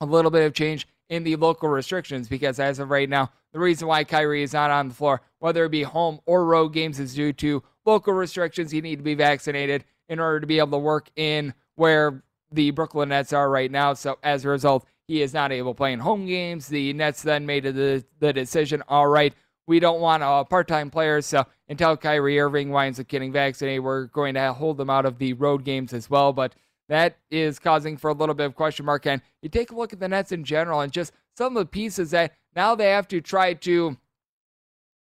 [0.00, 3.58] a little bit of change in the local restrictions, because as of right now, the
[3.58, 7.00] reason why Kyrie is not on the floor, whether it be home or road games,
[7.00, 8.72] is due to local restrictions.
[8.72, 12.70] You need to be vaccinated in order to be able to work in where the
[12.70, 13.94] Brooklyn Nets are right now.
[13.94, 16.68] So as a result, he is not able to play in home games.
[16.68, 19.34] The Nets then made the, the decision, all right,
[19.66, 24.04] we don't want a part-time player, so until Kyrie Irving winds up getting vaccinated, we're
[24.06, 26.32] going to hold them out of the road games as well.
[26.32, 26.54] But
[26.88, 29.04] that is causing for a little bit of question mark.
[29.04, 31.68] And you take a look at the Nets in general and just some of the
[31.68, 33.96] pieces that now they have to try to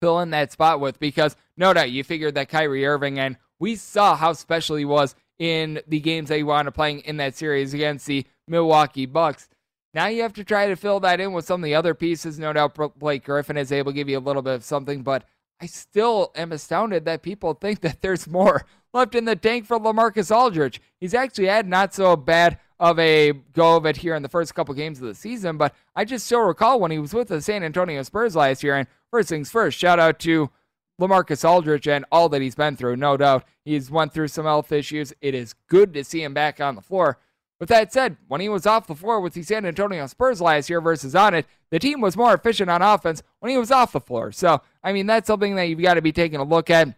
[0.02, 3.76] fill in that spot with because no doubt you figured that Kyrie Irving and we
[3.76, 7.36] saw how special he was in the games that he wound up playing in that
[7.36, 9.50] series against the Milwaukee Bucks.
[9.98, 12.38] Now you have to try to fill that in with some of the other pieces.
[12.38, 15.24] No doubt Blake Griffin is able to give you a little bit of something, but
[15.60, 19.80] I still am astounded that people think that there's more left in the tank for
[19.80, 20.84] LaMarcus Aldridge.
[21.00, 24.54] He's actually had not so bad of a go of it here in the first
[24.54, 27.42] couple games of the season, but I just still recall when he was with the
[27.42, 28.76] San Antonio Spurs last year.
[28.76, 30.52] And first things first, shout out to
[31.02, 32.98] LaMarcus Aldridge and all that he's been through.
[32.98, 35.12] No doubt he's went through some health issues.
[35.22, 37.18] It is good to see him back on the floor.
[37.60, 40.70] With that said, when he was off the floor with the San Antonio Spurs last
[40.70, 43.93] year versus on it, the team was more efficient on offense when he was off
[43.93, 44.32] the floor.
[44.32, 46.96] So, I mean, that's something that you've got to be taking a look at.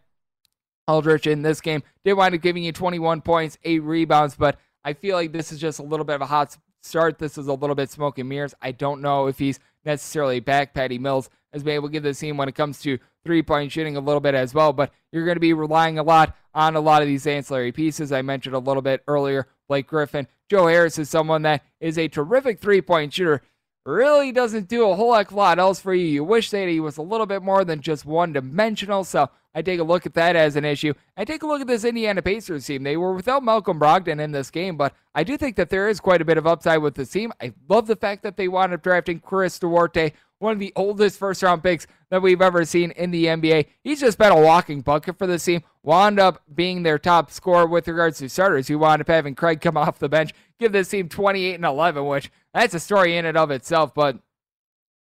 [0.87, 4.93] Aldridge in this game did wind up giving you 21 points, eight rebounds, but I
[4.93, 7.19] feel like this is just a little bit of a hot start.
[7.19, 8.55] This is a little bit smoke and mirrors.
[8.61, 10.73] I don't know if he's necessarily back.
[10.73, 13.71] Patty Mills has been able to give the team when it comes to three point
[13.71, 16.75] shooting a little bit as well, but you're going to be relying a lot on
[16.75, 18.11] a lot of these ancillary pieces.
[18.11, 20.27] I mentioned a little bit earlier Blake Griffin.
[20.49, 23.41] Joe Harris is someone that is a terrific three point shooter.
[23.85, 26.05] Really doesn't do a whole heck of a lot else for you.
[26.05, 29.03] You wish that he was a little bit more than just one dimensional.
[29.03, 30.93] So I take a look at that as an issue.
[31.17, 32.83] I take a look at this Indiana Pacers team.
[32.83, 35.99] They were without Malcolm Brogdon in this game, but I do think that there is
[35.99, 37.33] quite a bit of upside with this team.
[37.41, 41.19] I love the fact that they wound up drafting Chris Duarte one of the oldest
[41.19, 43.67] first round picks that we've ever seen in the NBA.
[43.83, 45.61] He's just been a walking bucket for this team.
[45.83, 48.67] Wound up being their top scorer with regards to starters.
[48.67, 52.05] He wound up having Craig come off the bench, give this team 28 and 11,
[52.05, 53.93] which that's a story in and of itself.
[53.93, 54.17] But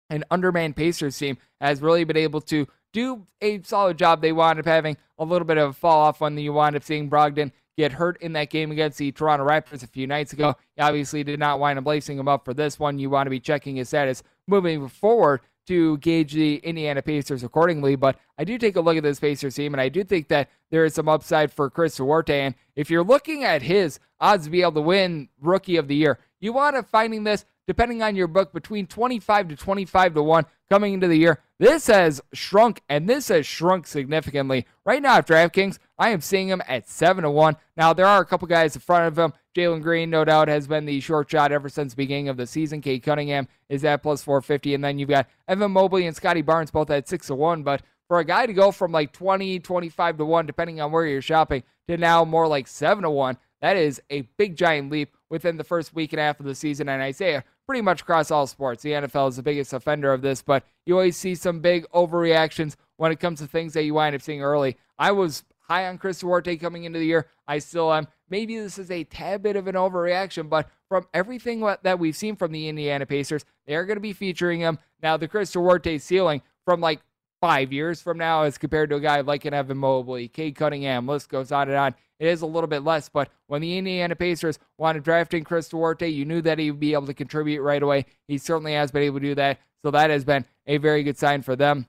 [0.10, 4.22] an undermanned Pacers team has really been able to do a solid job.
[4.22, 6.84] They wound up having a little bit of a fall off when you wound up
[6.84, 10.56] seeing Brogdon get hurt in that game against the Toronto Raptors a few nights ago.
[10.76, 13.00] He obviously did not wind up lacing him up for this one.
[13.00, 17.96] You want to be checking his status moving forward to gauge the Indiana Pacers accordingly.
[17.96, 20.50] But I do take a look at this Pacers team, and I do think that
[20.72, 22.40] there is some upside for Chris Duarte.
[22.40, 25.96] And if you're looking at his odds to be able to win Rookie of the
[25.96, 30.24] Year, you want to finding this depending on your book between 25 to 25 to
[30.24, 31.40] 1 coming into the year.
[31.58, 34.66] This has shrunk, and this has shrunk significantly.
[34.86, 37.56] Right now at DraftKings, I am seeing him at 7 to 1.
[37.78, 39.34] Now, there are a couple guys in front of him.
[39.56, 42.46] Jalen Green, no doubt, has been the short shot ever since the beginning of the
[42.46, 42.82] season.
[42.82, 44.76] Cade Cunningham is at plus 450.
[44.76, 47.64] And then you've got Evan Mobley and Scottie Barnes both at 6 to 1.
[47.64, 51.06] But for a guy to go from like 20, 25 to 1, depending on where
[51.06, 55.16] you're shopping, to now more like 7 to 1, that is a big giant leap
[55.30, 56.90] within the first week and a half of the season.
[56.90, 58.84] And I say pretty much across all sports.
[58.84, 62.76] The NFL is the biggest offender of this, but you always see some big overreactions
[62.98, 64.78] when it comes to things that you wind up seeing early.
[64.98, 67.28] I was high on Chris Duarte coming into the year.
[67.48, 68.08] I still am.
[68.30, 72.36] Maybe this is a tad bit of an overreaction, but from everything that we've seen
[72.36, 74.80] from the Indiana Pacers, they're going to be featuring him.
[75.02, 77.02] Now, the Chris Duarte ceiling from like
[77.42, 81.08] five years from now as compared to a guy like an Evan Mobley, Cade Cunningham,
[81.08, 81.96] list goes on and on.
[82.20, 86.08] It is a little bit less, but when the Indiana Pacers wanted drafting Chris Duarte,
[86.08, 88.06] you knew that he would be able to contribute right away.
[88.28, 91.18] He certainly has been able to do that, so that has been a very good
[91.18, 91.88] sign for them.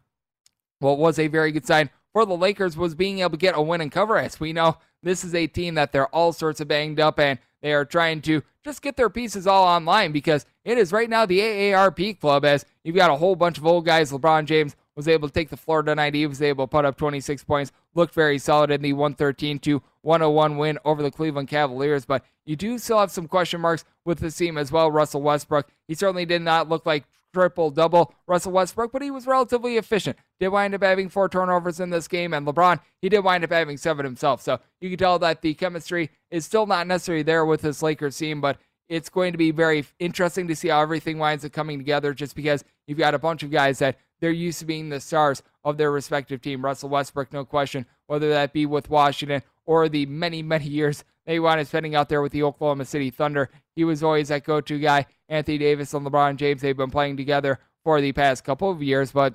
[0.81, 3.61] What was a very good sign for the Lakers was being able to get a
[3.61, 4.16] win and cover.
[4.16, 7.39] As we know, this is a team that they're all sorts of banged up and
[7.61, 11.27] they are trying to just get their pieces all online because it is right now
[11.27, 14.12] the AARP club as you've got a whole bunch of old guys.
[14.12, 16.14] LeBron James was able to take the floor tonight.
[16.14, 19.82] He was able to put up 26 points, looked very solid in the 113 to
[20.03, 22.05] 101 win over the Cleveland Cavaliers.
[22.05, 24.90] But you do still have some question marks with the team as well.
[24.90, 28.14] Russell Westbrook, he certainly did not look like triple double.
[28.26, 30.16] Russell Westbrook, but he was relatively efficient.
[30.40, 33.51] Did wind up having four turnovers in this game, and LeBron, he did wind up
[33.51, 34.40] having seven himself.
[34.40, 38.16] So you can tell that the chemistry is still not necessarily there with this Lakers
[38.16, 41.78] team, but it's going to be very interesting to see how everything winds up coming
[41.78, 45.01] together just because you've got a bunch of guys that they're used to being the
[45.01, 46.64] stars of their respective team.
[46.64, 51.41] Russell Westbrook, no question, whether that be with Washington or the many, many years they
[51.41, 53.51] wound up spending out there with the Oklahoma City Thunder.
[53.75, 55.07] He was always that go to guy.
[55.29, 59.11] Anthony Davis and LeBron James, they've been playing together for the past couple of years,
[59.11, 59.35] but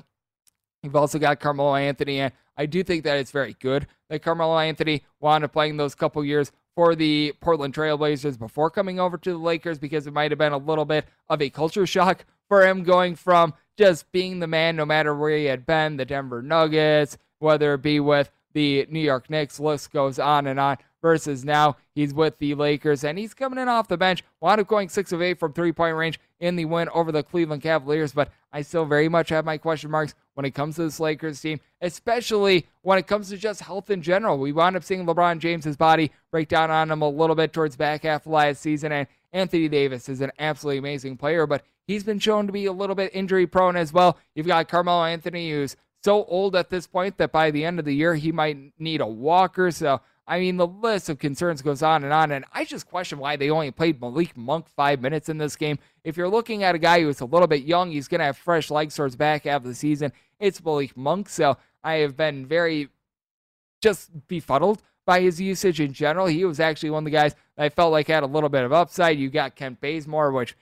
[0.84, 4.58] you've also got Carmelo Anthony, and I do think that it's very good that Carmelo
[4.58, 9.32] Anthony wound up playing those couple years for the Portland Trailblazers before coming over to
[9.32, 12.66] the Lakers because it might have been a little bit of a culture shock for
[12.66, 16.42] him going from just being the man no matter where he had been, the Denver
[16.42, 20.78] Nuggets, whether it be with the New York Knicks, list goes on and on.
[21.02, 24.24] Versus now he's with the Lakers and he's coming in off the bench.
[24.40, 27.24] Wound up going six of eight from three point range in the win over the
[27.24, 30.84] Cleveland Cavaliers, but I still very much have my question marks when it comes to
[30.84, 34.38] this Lakers team, especially when it comes to just health in general.
[34.38, 37.76] We wound up seeing LeBron James's body break down on him a little bit towards
[37.76, 42.04] back half of last season, and Anthony Davis is an absolutely amazing player, but he's
[42.04, 44.18] been shown to be a little bit injury prone as well.
[44.36, 47.86] You've got Carmelo Anthony, who's so old at this point that by the end of
[47.86, 49.72] the year he might need a walker.
[49.72, 50.02] So
[50.32, 52.32] I mean, the list of concerns goes on and on.
[52.32, 55.78] And I just question why they only played Malik Monk five minutes in this game.
[56.06, 58.38] If you're looking at a guy who's a little bit young, he's going to have
[58.38, 60.14] fresh legs towards back half of the season.
[60.40, 61.28] It's Malik Monk.
[61.28, 62.88] So I have been very
[63.82, 66.28] just befuddled by his usage in general.
[66.28, 68.72] He was actually one of the guys I felt like had a little bit of
[68.72, 69.18] upside.
[69.18, 70.56] You got Kent Bazemore, which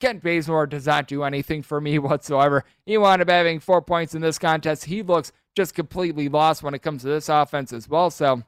[0.00, 2.64] Kent Bazemore does not do anything for me whatsoever.
[2.84, 4.84] He wound up having four points in this contest.
[4.86, 8.10] He looks just completely lost when it comes to this offense as well.
[8.10, 8.42] So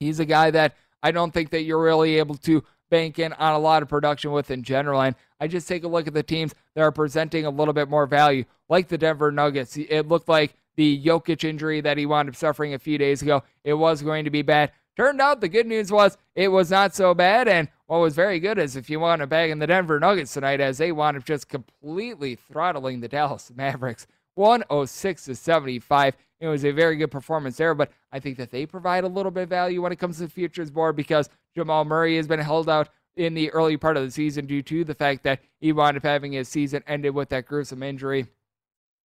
[0.00, 3.54] he's a guy that I don't think that you're really able to bank in on
[3.54, 5.00] a lot of production with in general.
[5.00, 7.88] And I just take a look at the teams that are presenting a little bit
[7.88, 9.76] more value, like the Denver Nuggets.
[9.76, 13.42] It looked like the Jokic injury that he wound up suffering a few days ago,
[13.64, 14.72] it was going to be bad.
[14.96, 17.48] Turned out the good news was it was not so bad.
[17.48, 20.32] And what was very good is if you want to bag in the Denver Nuggets
[20.32, 26.16] tonight, as they wound up just completely throttling the Dallas Mavericks 106 to 75.
[26.40, 29.30] It was a very good performance there, but I think that they provide a little
[29.30, 32.40] bit of value when it comes to the futures board because Jamal Murray has been
[32.40, 35.70] held out in the early part of the season due to the fact that he
[35.70, 38.26] wound up having his season ended with that gruesome injury.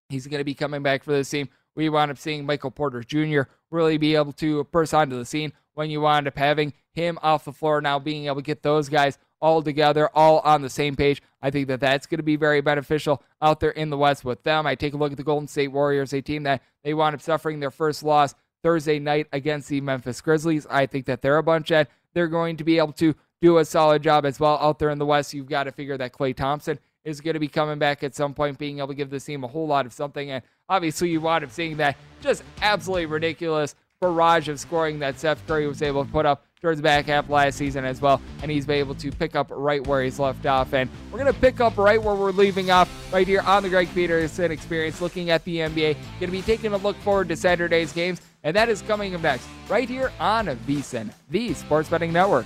[0.07, 1.49] He's going to be coming back for this team.
[1.77, 3.43] We wound up seeing Michael Porter Jr.
[3.69, 7.45] really be able to burst onto the scene when you wound up having him off
[7.45, 10.95] the floor now, being able to get those guys all together, all on the same
[10.95, 11.21] page.
[11.39, 14.41] I think that that's going to be very beneficial out there in the West with
[14.41, 14.65] them.
[14.65, 17.21] I take a look at the Golden State Warriors, a team that they wound up
[17.21, 20.65] suffering their first loss Thursday night against the Memphis Grizzlies.
[20.71, 23.65] I think that they're a bunch that they're going to be able to do a
[23.65, 25.35] solid job as well out there in the West.
[25.35, 28.33] You've got to figure that Klay Thompson is going to be coming back at some
[28.33, 30.31] point, being able to give this team a whole lot of something.
[30.31, 35.45] And obviously, you wound up seeing that just absolutely ridiculous barrage of scoring that Steph
[35.47, 38.49] Curry was able to put up towards the back half last season as well, and
[38.49, 40.73] he's been able to pick up right where he's left off.
[40.73, 43.69] And we're going to pick up right where we're leaving off right here on the
[43.69, 45.93] Greg Peterson Experience, looking at the NBA.
[46.19, 49.21] Going to be taking a look forward to Saturday's games, and that is coming up
[49.21, 52.45] next right here on VSIN, the Sports Betting Network.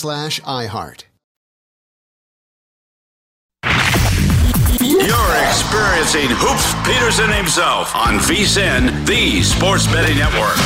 [0.00, 1.04] slash iHeart.
[4.80, 10.56] You're experiencing Hoops Peterson himself on VSIN, the Sports Betting Network.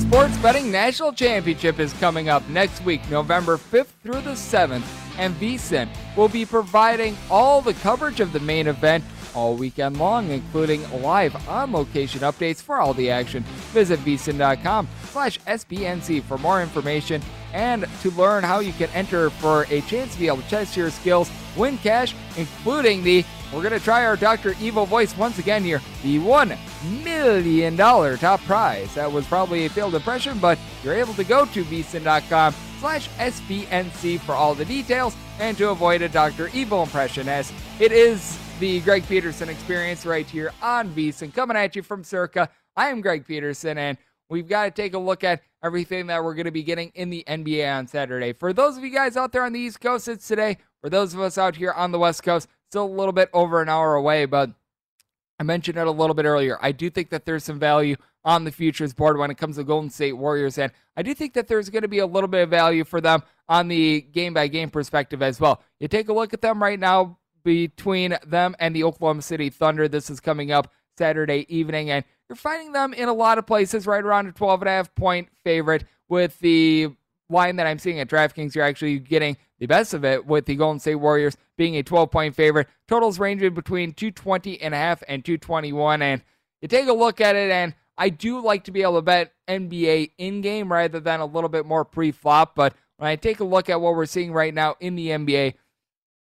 [0.00, 4.84] Sports Betting National Championship is coming up next week, November 5th through the 7th,
[5.18, 9.02] and VSIN will be providing all the coverage of the main event
[9.34, 13.42] all weekend long, including live on location updates for all the action.
[13.72, 17.22] Visit vsin.com slash SBNC for more information
[17.52, 20.76] and to learn how you can enter for a chance to be able to test
[20.76, 24.56] your skills, win cash, including the we're going to try our Dr.
[24.60, 25.80] Evil voice once again here.
[26.02, 28.92] The $1 million top prize.
[28.94, 34.18] That was probably a failed impression, but you're able to go to vsin.com slash SBNC
[34.20, 36.50] for all the details and to avoid a Dr.
[36.52, 41.74] Evil impression as it is the Greg Peterson experience right here on VSIN coming at
[41.74, 42.48] you from Circa.
[42.76, 43.98] I am Greg Peterson and
[44.30, 47.10] we've got to take a look at everything that we're going to be getting in
[47.10, 48.32] the NBA on Saturday.
[48.32, 50.58] For those of you guys out there on the East Coast, it's today.
[50.80, 53.60] For those of us out here on the West Coast, still a little bit over
[53.60, 54.50] an hour away, but
[55.40, 56.56] I mentioned it a little bit earlier.
[56.60, 59.64] I do think that there's some value on the futures board when it comes to
[59.64, 62.44] Golden State Warriors, and I do think that there's going to be a little bit
[62.44, 65.60] of value for them on the game by game perspective as well.
[65.80, 69.86] You take a look at them right now between them and the Oklahoma City Thunder.
[69.88, 73.86] This is coming up Saturday evening, and you're finding them in a lot of places
[73.86, 76.88] right around a 12 and a half point favorite with the
[77.28, 78.54] line that I'm seeing at DraftKings.
[78.54, 82.10] You're actually getting the best of it with the Golden State Warriors being a 12
[82.10, 82.68] point favorite.
[82.88, 86.02] Totals ranging between 220 and a half and 221.
[86.02, 86.22] And
[86.60, 89.32] you take a look at it, and I do like to be able to bet
[89.48, 92.54] NBA in game rather than a little bit more pre flop.
[92.54, 95.54] But when I take a look at what we're seeing right now in the NBA,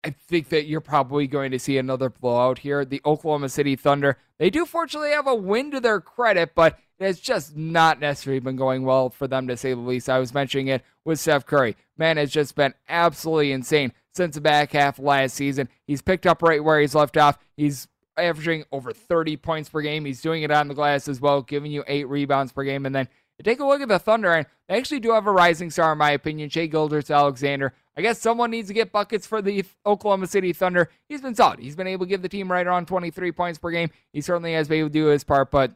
[0.02, 2.84] I think that you're probably going to see another blowout here.
[2.84, 7.04] The Oklahoma City Thunder, they do fortunately have a win to their credit, but it
[7.04, 10.08] has just not necessarily been going well for them to say the least.
[10.08, 11.76] I was mentioning it with Steph Curry.
[11.98, 15.68] Man, has just been absolutely insane since the back half last season.
[15.86, 17.38] He's picked up right where he's left off.
[17.56, 17.86] He's
[18.16, 20.04] averaging over 30 points per game.
[20.04, 22.86] He's doing it on the glass as well, giving you eight rebounds per game.
[22.86, 23.08] And then
[23.42, 25.98] take a look at the Thunder, and they actually do have a rising star, in
[25.98, 27.72] my opinion, Shai Gilgeous-Alexander.
[27.96, 30.90] I guess someone needs to get buckets for the Oklahoma City Thunder.
[31.08, 31.58] He's been solid.
[31.58, 33.90] He's been able to give the team right around 23 points per game.
[34.12, 35.72] He certainly has been able to do his part, but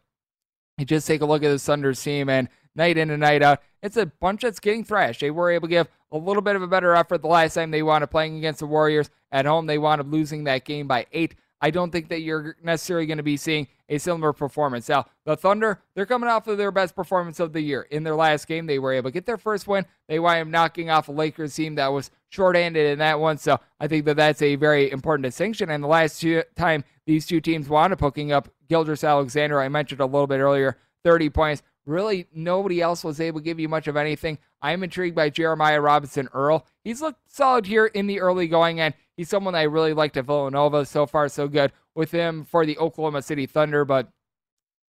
[0.78, 3.62] you just take a look at the Thunder's team, and night in and night out,
[3.82, 5.20] it's a bunch that's getting thrashed.
[5.20, 7.70] They were able to give a little bit of a better effort the last time
[7.70, 9.10] they wound up playing against the Warriors.
[9.30, 11.34] At home, they wound up losing that game by eight.
[11.64, 14.86] I don't think that you're necessarily going to be seeing a similar performance.
[14.86, 17.86] Now, the Thunder, they're coming off of their best performance of the year.
[17.90, 19.86] In their last game, they were able to get their first win.
[20.06, 23.38] They wound up knocking off a Lakers team that was short-handed in that one.
[23.38, 25.70] So I think that that's a very important distinction.
[25.70, 30.02] And the last two, time these two teams wound up hooking up, Gilgeous-Alexander, I mentioned
[30.02, 31.62] a little bit earlier, 30 points.
[31.86, 34.36] Really, nobody else was able to give you much of anything.
[34.60, 36.66] I'm intrigued by Jeremiah Robinson Earl.
[36.82, 40.26] He's looked solid here in the early going, and he's someone I really liked at
[40.26, 40.84] Villanova.
[40.84, 44.08] So far, so good with him for the Oklahoma City Thunder, but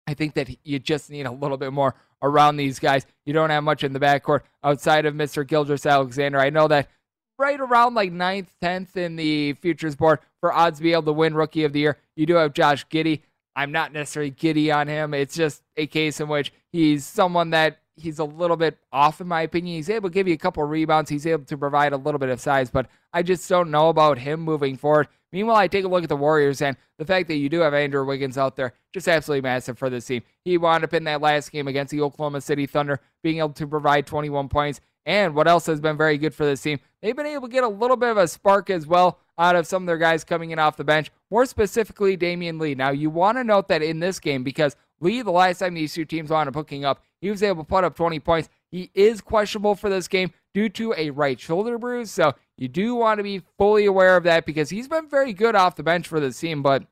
[0.07, 3.05] I think that you just need a little bit more around these guys.
[3.26, 5.45] You don't have much in the backcourt outside of Mr.
[5.45, 6.39] Gilgeous-Alexander.
[6.39, 6.89] I know that
[7.38, 11.13] right around like ninth, 10th in the futures board for odds to be able to
[11.13, 13.21] win Rookie of the Year, you do have Josh Giddey.
[13.55, 15.13] I'm not necessarily giddy on him.
[15.13, 19.28] It's just a case in which he's someone that he's a little bit off in
[19.28, 19.76] my opinion.
[19.76, 21.10] He's able to give you a couple rebounds.
[21.10, 24.18] He's able to provide a little bit of size, but I just don't know about
[24.18, 25.08] him moving forward.
[25.32, 27.74] Meanwhile, I take a look at the Warriors and the fact that you do have
[27.74, 30.24] Andrew Wiggins out there, just absolutely massive for this team.
[30.43, 33.68] He wound up in that last game against the Oklahoma City Thunder, being able to
[33.68, 34.80] provide 21 points.
[35.06, 36.80] And what else has been very good for this team?
[37.02, 39.68] They've been able to get a little bit of a spark as well out of
[39.68, 42.74] some of their guys coming in off the bench, more specifically Damion Lee.
[42.74, 45.93] Now, you want to note that in this game, because Lee, the last time these
[45.93, 48.50] two teams wound up hooking up, he was able to put up 20 points.
[48.72, 52.12] He is questionable for this game due to a right shoulder bruise.
[52.12, 55.56] So you do want to be fully aware of that because he's been very good
[55.56, 56.62] off the bench for this team.
[56.62, 56.86] But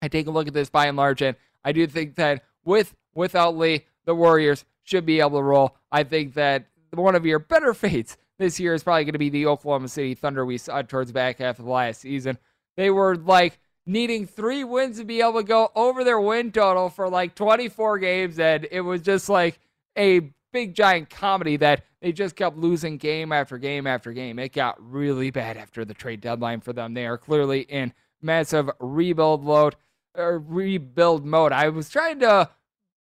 [0.00, 2.94] I take a look at this by and large, and I do think that with
[3.14, 5.76] without Lee, the Warriors should be able to roll.
[5.90, 9.30] I think that one of your better fates this year is probably going to be
[9.30, 12.38] the Oklahoma City Thunder we saw towards the back half of the last season.
[12.76, 13.58] They were like
[13.88, 17.98] needing three wins to be able to go over their win total for like 24
[17.98, 19.58] games, and it was just like
[19.96, 24.38] a big giant comedy that they just kept losing game after game after game.
[24.38, 26.94] It got really bad after the trade deadline for them.
[26.94, 29.74] They are clearly in massive rebuild load
[30.14, 31.52] or rebuild mode.
[31.52, 32.50] I was trying to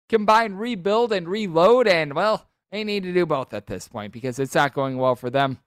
[0.09, 4.39] combine rebuild and reload, and well, they need to do both at this point because
[4.39, 5.59] it's not going well for them.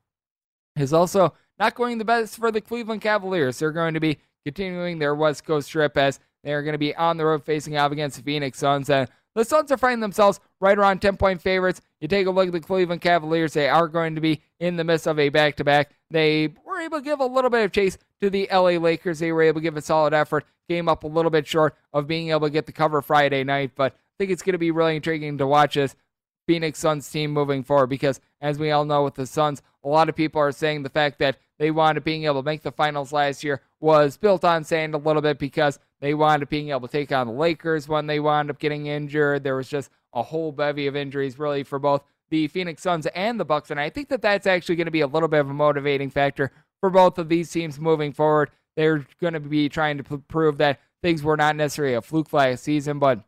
[0.74, 3.58] It's also not going the best for the Cleveland Cavaliers.
[3.58, 7.16] They're going to be continuing their West Coast trip as they're going to be on
[7.16, 8.88] the road facing off against the Phoenix Suns.
[8.88, 11.80] And the Suns are finding themselves right around 10 point favorites.
[12.00, 14.84] You take a look at the Cleveland Cavaliers, they are going to be in the
[14.84, 15.90] midst of a back to back.
[16.12, 19.18] They were able to give a little bit of chase to the LA Lakers.
[19.18, 22.06] They were able to give a solid effort, came up a little bit short of
[22.06, 24.70] being able to get the cover Friday night, but I think it's going to be
[24.70, 25.96] really intriguing to watch this
[26.46, 30.08] Phoenix Suns team moving forward because, as we all know, with the Suns, a lot
[30.08, 33.12] of people are saying the fact that they wanted being able to make the finals
[33.12, 36.88] last year was built on sand a little bit because they wound up being able
[36.88, 39.44] to take on the Lakers when they wound up getting injured.
[39.44, 43.38] There was just a whole bevy of injuries, really, for both the Phoenix Suns and
[43.38, 43.70] the Bucks.
[43.70, 46.10] And I think that that's actually going to be a little bit of a motivating
[46.10, 48.50] factor for both of these teams moving forward.
[48.76, 52.32] They're going to be trying to p- prove that things were not necessarily a fluke
[52.32, 53.20] last season, but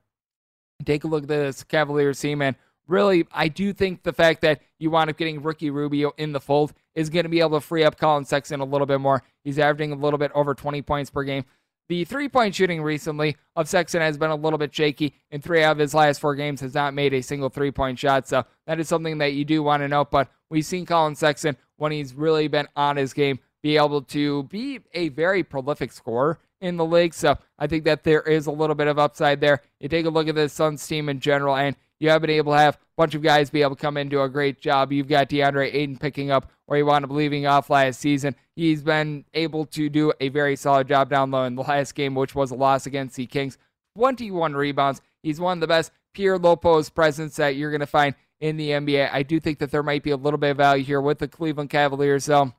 [0.85, 2.57] take a look at this Cavaliers team and
[2.89, 6.41] really, I do think the fact that you wind up getting Ricky Rubio in the
[6.41, 9.23] fold is going to be able to free up Collin Sexton a little bit more.
[9.45, 11.45] He's averaging a little bit over 20 points per game.
[11.89, 15.15] The three point shooting recently of Sexton has been a little bit shaky.
[15.31, 17.99] In three out of his last four games, has not made a single three point
[17.99, 18.29] shot.
[18.29, 20.11] So that is something that you do want to note.
[20.11, 24.43] But we've seen Collin Sexton, when he's really been on his game, be able to
[24.45, 27.15] be a very prolific scorer in the league.
[27.15, 29.63] So I think that there is a little bit of upside there.
[29.81, 32.53] You take a look at the Suns team in general, and you have been able
[32.53, 34.93] to have a bunch of guys be able to come in do a great job.
[34.93, 38.35] You've got DeAndre Ayton picking up where he wound up leaving off last season.
[38.55, 42.15] He's been able to do a very solid job down low in the last game,
[42.15, 43.59] which was a loss against the Kings.
[43.97, 45.01] 21 rebounds.
[45.23, 48.71] He's one of the best Pierre Lopez presence that you're going to find in the
[48.71, 49.11] NBA.
[49.13, 51.29] I do think that there might be a little bit of value here with the
[51.29, 52.25] Cleveland Cavaliers.
[52.25, 52.53] So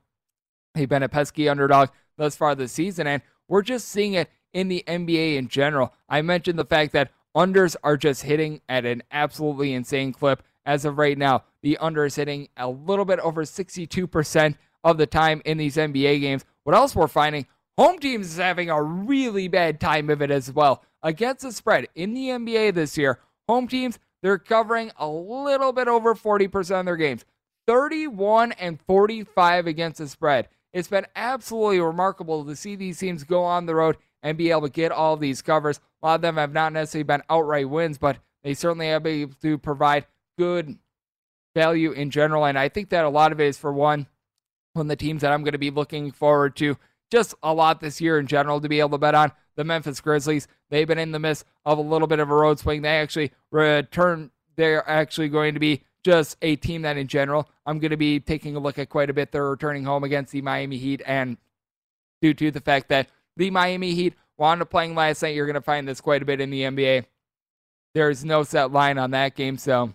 [0.74, 4.68] they've been a pesky underdog thus far this season, and we're just seeing it in
[4.68, 5.94] the NBA in general.
[6.08, 10.84] I mentioned the fact that unders are just hitting at an absolutely insane clip as
[10.84, 11.44] of right now.
[11.62, 16.20] The under is hitting a little bit over 62% of the time in these NBA
[16.20, 16.44] games.
[16.64, 17.46] What else we're finding?
[17.78, 20.84] Home teams is having a really bad time of it as well.
[21.02, 25.88] Against the spread in the NBA this year, home teams, they're covering a little bit
[25.88, 27.24] over 40% of their games.
[27.66, 30.48] 31 and 45 against the spread.
[30.72, 34.62] It's been absolutely remarkable to see these teams go on the road and be able
[34.62, 35.80] to get all these covers.
[36.02, 39.20] A lot of them have not necessarily been outright wins, but they certainly have been
[39.20, 40.06] able to provide
[40.38, 40.78] good
[41.54, 42.44] value in general.
[42.44, 44.06] And I think that a lot of it is for one,
[44.72, 46.76] one of the teams that I'm going to be looking forward to
[47.10, 50.00] just a lot this year in general to be able to bet on the Memphis
[50.00, 50.46] Grizzlies.
[50.70, 52.82] They've been in the midst of a little bit of a road swing.
[52.82, 54.30] They actually return.
[54.56, 58.20] They're actually going to be just a team that, in general, I'm going to be
[58.20, 59.32] taking a look at quite a bit.
[59.32, 61.36] They're returning home against the Miami Heat, and
[62.22, 65.54] due to the fact that the Miami Heat wound up playing last night, you're going
[65.54, 67.04] to find this quite a bit in the NBA.
[67.94, 69.92] There's no set line on that game, so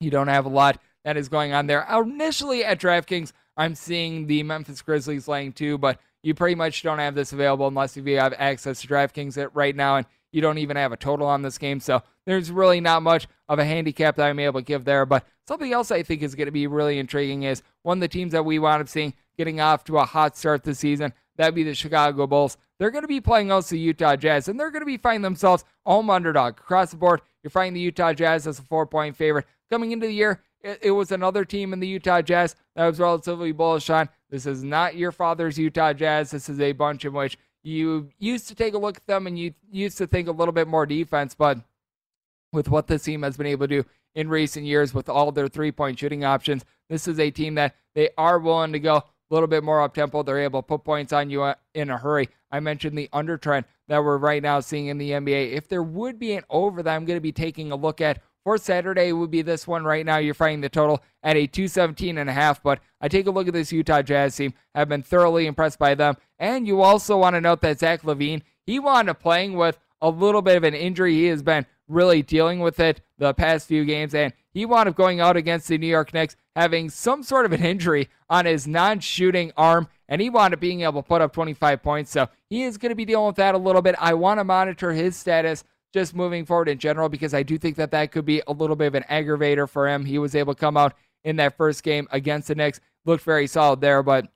[0.00, 1.86] you don't have a lot that is going on there.
[1.90, 6.98] Initially at DraftKings, I'm seeing the Memphis Grizzlies laying two, but you pretty much don't
[6.98, 10.76] have this available unless you have access to DraftKings right now, and you don't even
[10.76, 11.80] have a total on this game.
[11.80, 15.04] So there's really not much of a handicap that I'm able to give there.
[15.04, 18.08] But something else I think is going to be really intriguing is one of the
[18.08, 21.12] teams that we wound up seeing getting off to a hot start this season.
[21.40, 22.58] That'd be the Chicago Bulls.
[22.78, 25.22] They're going to be playing also the Utah Jazz, and they're going to be finding
[25.22, 27.22] themselves home underdog across the board.
[27.42, 29.46] You're finding the Utah Jazz as a four point favorite.
[29.70, 33.00] Coming into the year, it, it was another team in the Utah Jazz that was
[33.00, 34.10] relatively bullish on.
[34.28, 36.30] This is not your father's Utah Jazz.
[36.30, 39.38] This is a bunch in which you used to take a look at them and
[39.38, 41.58] you used to think a little bit more defense, but
[42.52, 45.48] with what this team has been able to do in recent years with all their
[45.48, 46.66] three point shooting options.
[46.90, 49.94] This is a team that they are willing to go a little bit more up
[49.94, 50.22] tempo.
[50.22, 52.28] They're able to put points on you uh, in a hurry.
[52.50, 55.52] I mentioned the undertrend that we're right now seeing in the NBA.
[55.52, 58.20] If there would be an over that I'm going to be taking a look at
[58.44, 60.16] for Saturday would be this one right now.
[60.16, 63.46] You're finding the total at a 217 and a half, but I take a look
[63.46, 64.54] at this Utah Jazz team.
[64.74, 66.16] I've been thoroughly impressed by them.
[66.38, 70.08] And you also want to note that Zach LaVine, he wound up playing with a
[70.08, 71.14] little bit of an injury.
[71.14, 74.96] He has been really dealing with it the past few games, and he wound up
[74.96, 78.66] going out against the New York Knicks having some sort of an injury on his
[78.66, 82.10] non-shooting arm, and he wound up being able to put up 25 points.
[82.10, 83.94] So he is going to be dealing with that a little bit.
[83.98, 87.76] I want to monitor his status just moving forward in general because I do think
[87.76, 90.04] that that could be a little bit of an aggravator for him.
[90.04, 93.46] He was able to come out in that first game against the Knicks, looked very
[93.46, 94.28] solid there, but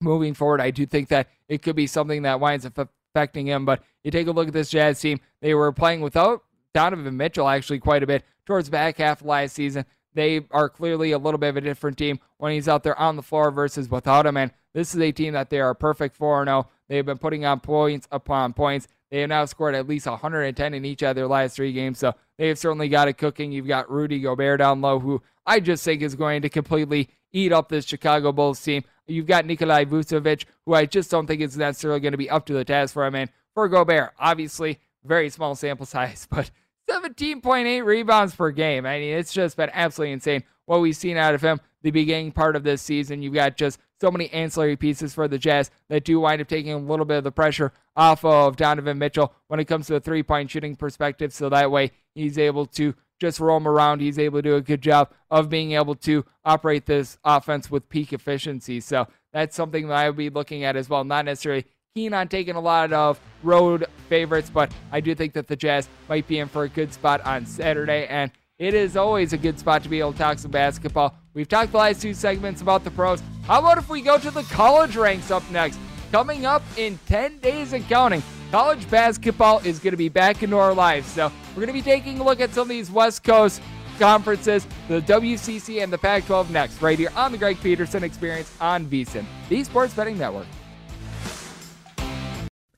[0.00, 3.64] moving forward, I do think that it could be something that winds up affecting him.
[3.64, 6.42] But you take a look at this Jazz team, they were playing without
[6.74, 9.84] Donovan Mitchell actually quite a bit towards back half of last season.
[10.14, 13.16] They are clearly a little bit of a different team when he's out there on
[13.16, 14.36] the floor versus without him.
[14.36, 16.68] And this is a team that they are perfect 4 0.
[16.88, 18.88] They've been putting on points upon points.
[19.10, 22.14] They have now scored at least 110 in each of their last three games, so
[22.38, 23.50] they have certainly got it cooking.
[23.50, 27.52] You've got Rudy Gobert down low, who I just think is going to completely eat
[27.52, 28.84] up this Chicago Bulls team.
[29.06, 32.46] You've got Nikolai Vucevic, who I just don't think is necessarily going to be up
[32.46, 33.16] to the task for him.
[33.16, 36.50] And for Gobert, obviously, very small sample size, but
[36.88, 38.84] 17.8 rebounds per game.
[38.86, 42.32] I mean, it's just been absolutely insane what we've seen out of him the beginning
[42.32, 43.22] part of this season.
[43.22, 46.72] You've got just so many ancillary pieces for the Jazz that do wind up taking
[46.72, 50.00] a little bit of the pressure off of Donovan Mitchell when it comes to the
[50.00, 51.32] three point shooting perspective.
[51.32, 54.00] So that way he's able to just roam around.
[54.00, 57.88] He's able to do a good job of being able to operate this offense with
[57.88, 58.80] peak efficiency.
[58.80, 61.04] So that's something that I would be looking at as well.
[61.04, 61.66] Not necessarily
[61.96, 65.88] keen on taking a lot of road favorites, but I do think that the Jazz
[66.08, 68.06] might be in for a good spot on Saturday.
[68.06, 68.30] And
[68.60, 71.16] it is always a good spot to be able to talk some basketball.
[71.34, 73.20] We've talked the last two segments about the pros.
[73.42, 75.80] How about if we go to the college ranks up next?
[76.12, 78.22] Coming up in 10 days and counting,
[78.52, 81.08] college basketball is going to be back into our lives.
[81.08, 83.60] So we're going to be taking a look at some of these West Coast
[83.98, 88.54] conferences, the WCC and the Pac 12 next, right here on the Greg Peterson Experience
[88.60, 90.46] on VSIN, the Sports Betting Network.